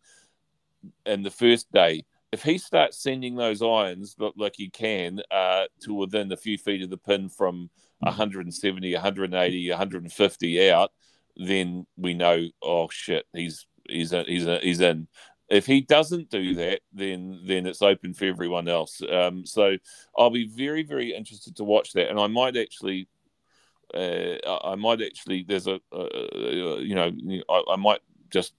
[1.05, 5.93] In the first day, if he starts sending those irons like he can uh, to
[5.93, 7.69] within a few feet of the pin from
[7.99, 10.91] 170, 180, 150 out,
[11.37, 12.47] then we know.
[12.63, 15.07] Oh shit, he's he's a, he's a, he's in
[15.47, 18.99] if he doesn't do that, then then it's open for everyone else.
[19.07, 19.77] Um, so
[20.17, 23.07] I'll be very very interested to watch that, and I might actually.
[23.93, 25.45] Uh, I might actually.
[25.47, 27.11] There's a, uh, you know,
[27.47, 27.99] I, I, might
[28.31, 28.53] just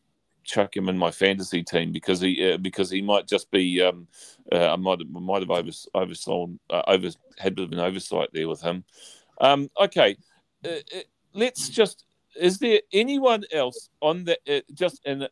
[0.45, 3.81] chuck him in my fantasy team because he uh, because he might just be.
[3.83, 4.07] Um,
[4.53, 8.29] uh, I might might have over oversold uh, over had a bit of an oversight
[8.33, 8.85] there with him.
[9.41, 10.17] Um, okay,
[10.65, 10.77] uh,
[11.33, 12.05] let's just.
[12.37, 15.27] Is there anyone else on the just in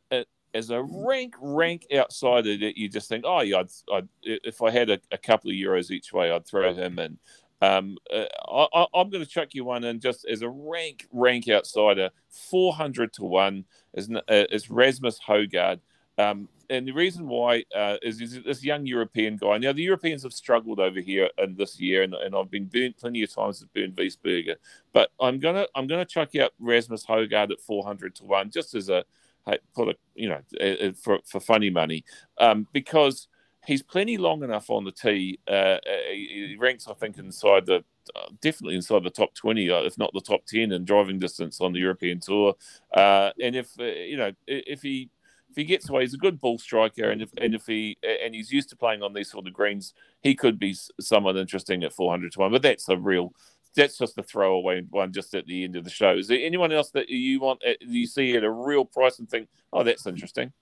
[0.54, 4.70] as a rank rank outsider that you just think, oh yeah, I'd, I'd, if I
[4.70, 7.18] had a, a, couple of euros each way, I'd throw him in.
[7.62, 11.48] Um, uh, I, am going to chuck you one in just as a rank rank
[11.48, 12.10] outsider.
[12.28, 15.78] Four hundred to one is uh, is Rasmus Højgaard.
[16.18, 19.58] Um, and the reason why uh, is, is, this young European guy.
[19.58, 22.98] Now the Europeans have struggled over here in this year, and, and I've been burnt
[22.98, 24.56] plenty of times at Bernd Wiesberger.
[24.92, 28.88] But I'm gonna I'm gonna chuck out Rasmus Højgaard at 400 to one, just as
[28.88, 29.04] a
[29.74, 32.04] put a you know for for funny money,
[32.38, 33.28] um, because
[33.66, 35.38] he's plenty long enough on the tee.
[35.48, 35.78] Uh, uh
[36.10, 37.84] he ranks, I think, inside the
[38.16, 41.60] uh, definitely inside the top 20, uh, if not the top 10 in driving distance
[41.60, 42.54] on the European Tour.
[42.92, 45.08] Uh, and if, uh, you know, if he
[45.50, 48.34] if he gets away, he's a good ball striker, and if and if he and
[48.34, 49.92] he's used to playing on these sort of greens,
[50.22, 52.52] he could be someone interesting at 400 to one.
[52.52, 53.34] But that's a real,
[53.76, 56.16] that's just a throwaway one just at the end of the show.
[56.16, 59.48] Is there anyone else that you want, you see at a real price and think,
[59.74, 60.54] oh, that's interesting?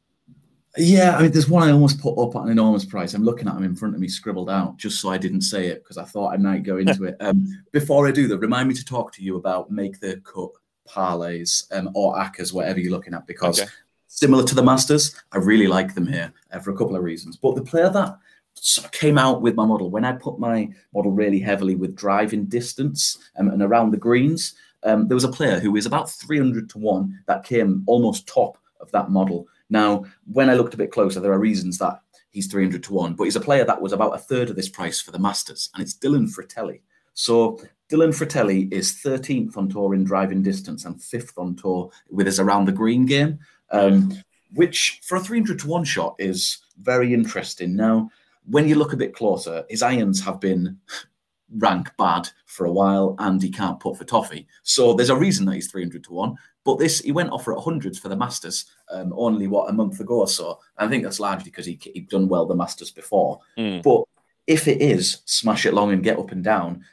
[0.77, 3.15] Yeah, I mean, there's one I almost put up at an enormous price.
[3.15, 5.67] I'm looking at him in front of me, scribbled out, just so I didn't say
[5.67, 7.17] it because I thought I might go into it.
[7.21, 10.51] Um, before I do that, remind me to talk to you about make the cut
[10.89, 13.71] parlays um, or ACCAs, whatever you're looking at, because okay.
[14.07, 17.37] similar to the Masters, I really like them here uh, for a couple of reasons.
[17.37, 18.17] But the player that
[18.55, 21.97] sort of came out with my model when I put my model really heavily with
[21.97, 24.55] driving distance um, and around the greens,
[24.85, 28.57] um, there was a player who was about 300 to one that came almost top
[28.81, 29.47] of that model.
[29.71, 32.01] Now, when I looked a bit closer, there are reasons that
[32.31, 34.69] he's 300 to 1, but he's a player that was about a third of this
[34.69, 36.81] price for the Masters, and it's Dylan Frittelli.
[37.15, 37.61] So
[37.91, 42.41] Dylan Frittelli is 13th on tour in driving distance and 5th on tour with his
[42.41, 43.39] around the green game,
[43.71, 44.17] um,
[44.55, 47.75] which for a 300 to 1 shot is very interesting.
[47.75, 48.11] Now,
[48.45, 50.79] when you look a bit closer, his irons have been
[51.57, 54.47] rank bad for a while and he can't put for toffee.
[54.63, 56.37] So there's a reason that he's 300 to 1.
[56.65, 59.99] But this, he went off for hundreds for the Masters um, only, what, a month
[60.01, 60.59] ago or so.
[60.79, 63.41] And I think that's largely because he, he'd done well the Masters before.
[63.59, 63.83] Mm.
[63.83, 64.05] But
[64.47, 66.85] if it is smash it long and get up and down,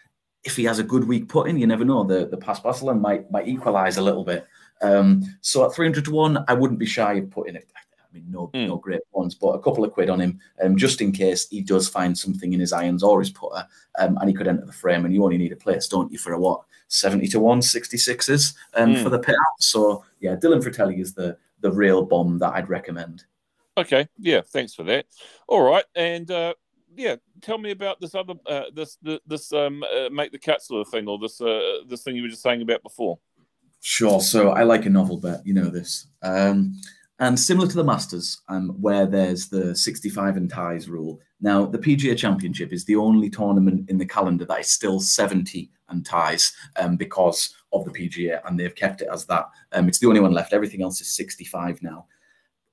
[0.44, 2.06] if he has a good week putting, you never know.
[2.06, 4.48] The the Paspalum might might equalise a little bit.
[4.82, 7.68] Um, so at 300 to 1, I wouldn't be shy of putting it
[8.14, 8.68] mean, no, mm.
[8.68, 11.62] no great ones, but a couple of quid on him, um, just in case he
[11.62, 13.66] does find something in his irons or his putter,
[14.00, 15.06] um, and he could enter the frame.
[15.06, 18.56] And you only need a place, don't you, for a what 70 to 1, 66s
[18.76, 19.04] um, mm.
[19.04, 19.36] for the payout.
[19.60, 23.26] So yeah, Dylan Frittelli is the the real bomb that I'd recommend.
[23.78, 25.06] Okay, yeah, thanks for that.
[25.48, 26.54] All right, and uh,
[26.96, 30.86] yeah, tell me about this other uh, this this um uh, make the cut sort
[30.86, 33.20] of thing, or this uh, this thing you were just saying about before.
[33.82, 34.20] Sure.
[34.20, 35.46] So I like a novel bet.
[35.46, 36.08] You know this.
[36.24, 36.80] Um,
[37.20, 41.20] and similar to the Masters, um, where there's the 65 and ties rule.
[41.42, 45.72] Now, the PGA Championship is the only tournament in the calendar that is still 70
[45.90, 49.50] and ties um, because of the PGA, and they've kept it as that.
[49.72, 50.54] Um, it's the only one left.
[50.54, 52.06] Everything else is 65 now.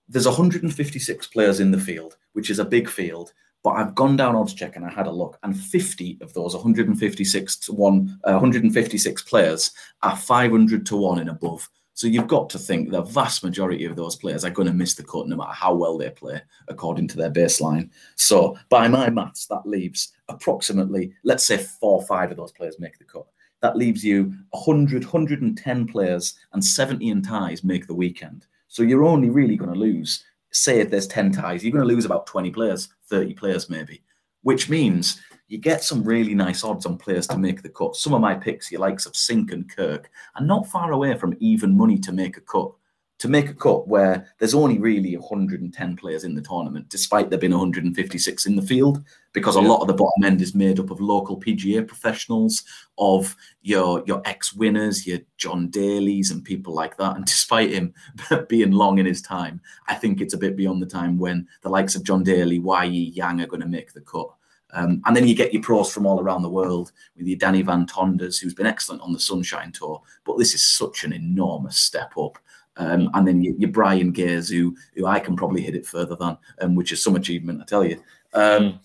[0.08, 3.32] There's 156 players in the field, which is a big field.
[3.62, 6.54] But I've gone down odds check and I had a look, and 50 of those
[6.54, 9.70] 156 to one, uh, 156 players
[10.02, 11.70] are 500 to one and above.
[11.94, 14.94] So you've got to think the vast majority of those players are going to miss
[14.94, 17.88] the cut no matter how well they play according to their baseline.
[18.16, 22.80] So by my maths, that leaves approximately, let's say four or five of those players
[22.80, 23.26] make the cut.
[23.62, 28.46] That leaves you 100, 110 players and 70 in ties make the weekend.
[28.66, 31.94] So you're only really going to lose, say if there's 10 ties, you're going to
[31.94, 34.02] lose about 20 players, 30 players maybe,
[34.42, 37.38] which means you get some really nice odds on players to oh.
[37.38, 37.96] make the cut.
[37.96, 41.36] Some of my picks, your likes of Cink and Kirk, are not far away from
[41.40, 42.72] even money to make a cut.
[43.20, 47.38] To make a cut where there's only really 110 players in the tournament, despite there
[47.38, 50.90] being 156 in the field, because a lot of the bottom end is made up
[50.90, 52.64] of local PGA professionals,
[52.98, 57.14] of your your ex-winners, your John Daly's and people like that.
[57.14, 57.94] And despite him
[58.48, 61.70] being long in his time, I think it's a bit beyond the time when the
[61.70, 63.12] likes of John Daly, Y.E.
[63.14, 64.28] Yang are going to make the cut.
[64.74, 67.62] Um, and then you get your pros from all around the world with your Danny
[67.62, 70.02] Van Tonders, who's been excellent on the Sunshine Tour.
[70.24, 72.38] But this is such an enormous step up.
[72.76, 76.16] Um, and then your, your Brian Gays, who, who I can probably hit it further
[76.16, 78.02] than, um, which is some achievement, I tell you.
[78.32, 78.78] Um, mm.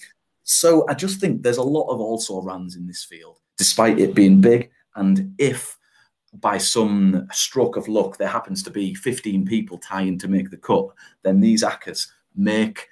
[0.44, 4.14] So I just think there's a lot of also runs in this field, despite it
[4.14, 4.70] being big.
[4.96, 5.78] And if
[6.34, 10.58] by some stroke of luck there happens to be 15 people tying to make the
[10.58, 10.88] cut,
[11.24, 12.88] then these ACCAs make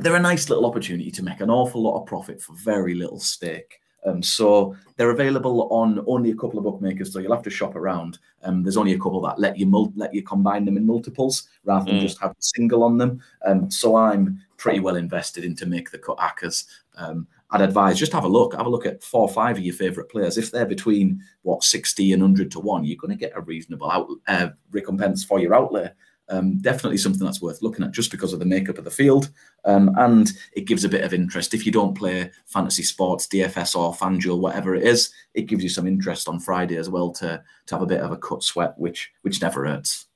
[0.00, 3.20] they're, a nice little opportunity to make an awful lot of profit for very little
[3.20, 3.80] stake.
[4.04, 7.74] Um, so they're available on only a couple of bookmakers, so you'll have to shop
[7.74, 8.18] around.
[8.42, 11.48] Um, there's only a couple that let you mul- let you combine them in multiples
[11.64, 12.02] rather than mm.
[12.02, 13.22] just have a single on them.
[13.44, 16.66] Um, so I'm pretty well invested in to make the cut ACCAs.
[16.96, 18.54] Um, I'd advise just have a look.
[18.54, 20.36] Have a look at four or five of your favourite players.
[20.36, 23.90] If they're between what 60 and 100 to one, you're going to get a reasonable
[23.90, 25.90] out, uh, recompense for your outlay.
[26.28, 29.30] Um, definitely something that's worth looking at just because of the makeup of the field.
[29.64, 31.54] Um, and it gives a bit of interest.
[31.54, 35.68] If you don't play fantasy sports, DFS or FanDuel, whatever it is, it gives you
[35.68, 38.78] some interest on Friday as well to, to have a bit of a cut sweat,
[38.78, 40.07] which which never hurts.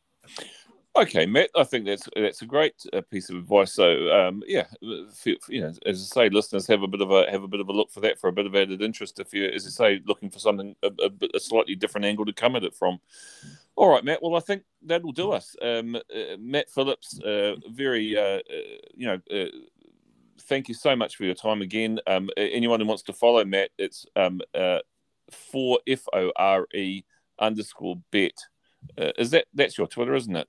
[0.95, 1.49] Okay, Matt.
[1.57, 3.73] I think that's that's a great uh, piece of advice.
[3.73, 7.43] So, um, yeah, you know, as I say, listeners have a bit of a have
[7.43, 9.19] a bit of a look for that for a bit of added interest.
[9.19, 10.91] If you, as I say, looking for something a,
[11.35, 13.01] a, slightly different angle to come at it from.
[13.75, 14.23] All right, Matt.
[14.23, 15.57] Well, I think that will do us.
[15.63, 18.41] Um, uh, Matt Phillips, uh, very, uh, uh
[18.95, 19.49] you know, uh,
[20.43, 22.01] thank you so much for your time again.
[22.07, 24.43] Um, anyone who wants to follow Matt, it's um,
[25.31, 27.05] for F O R E
[27.39, 28.37] underscore bet.
[28.99, 30.49] is that that's your Twitter, isn't it?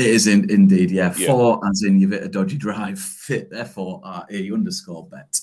[0.00, 1.12] It is in, indeed, yeah.
[1.14, 1.26] yeah.
[1.26, 5.38] For as in you've hit a dodgy drive, fit F O R E underscore bet.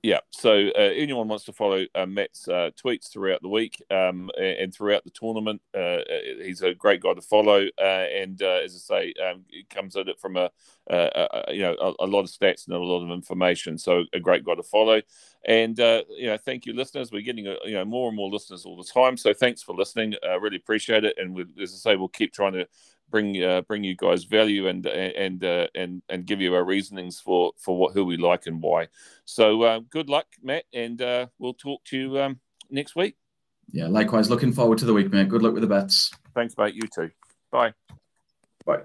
[0.00, 0.20] Yeah.
[0.30, 4.72] So uh, anyone wants to follow uh, Matt's uh, tweets throughout the week um, and
[4.72, 6.02] throughout the tournament, uh, uh,
[6.40, 7.66] he's a great guy to follow.
[7.76, 10.50] Uh, and as I say, um, it comes at it from a,
[10.88, 13.76] a you know a, a, lot of stats and a lot of information.
[13.76, 15.02] So a great guy to follow.
[15.44, 17.10] And you know, thank you, listeners.
[17.10, 19.16] We're getting you know more and more listeners all the time.
[19.16, 20.14] So thanks for listening.
[20.22, 21.16] I really appreciate it.
[21.18, 22.68] And we, as I say, we'll keep trying to
[23.10, 27.20] bring uh, bring you guys value and and uh, and and give you our reasonings
[27.20, 28.88] for for what who we like and why.
[29.24, 32.40] So uh, good luck, Matt, and uh, we'll talk to you um,
[32.70, 33.16] next week.
[33.72, 34.30] Yeah, likewise.
[34.30, 35.28] Looking forward to the week, mate.
[35.28, 36.12] Good luck with the bets.
[36.34, 36.74] Thanks, mate.
[36.74, 37.10] You too.
[37.50, 37.72] Bye.
[38.64, 38.82] Bye.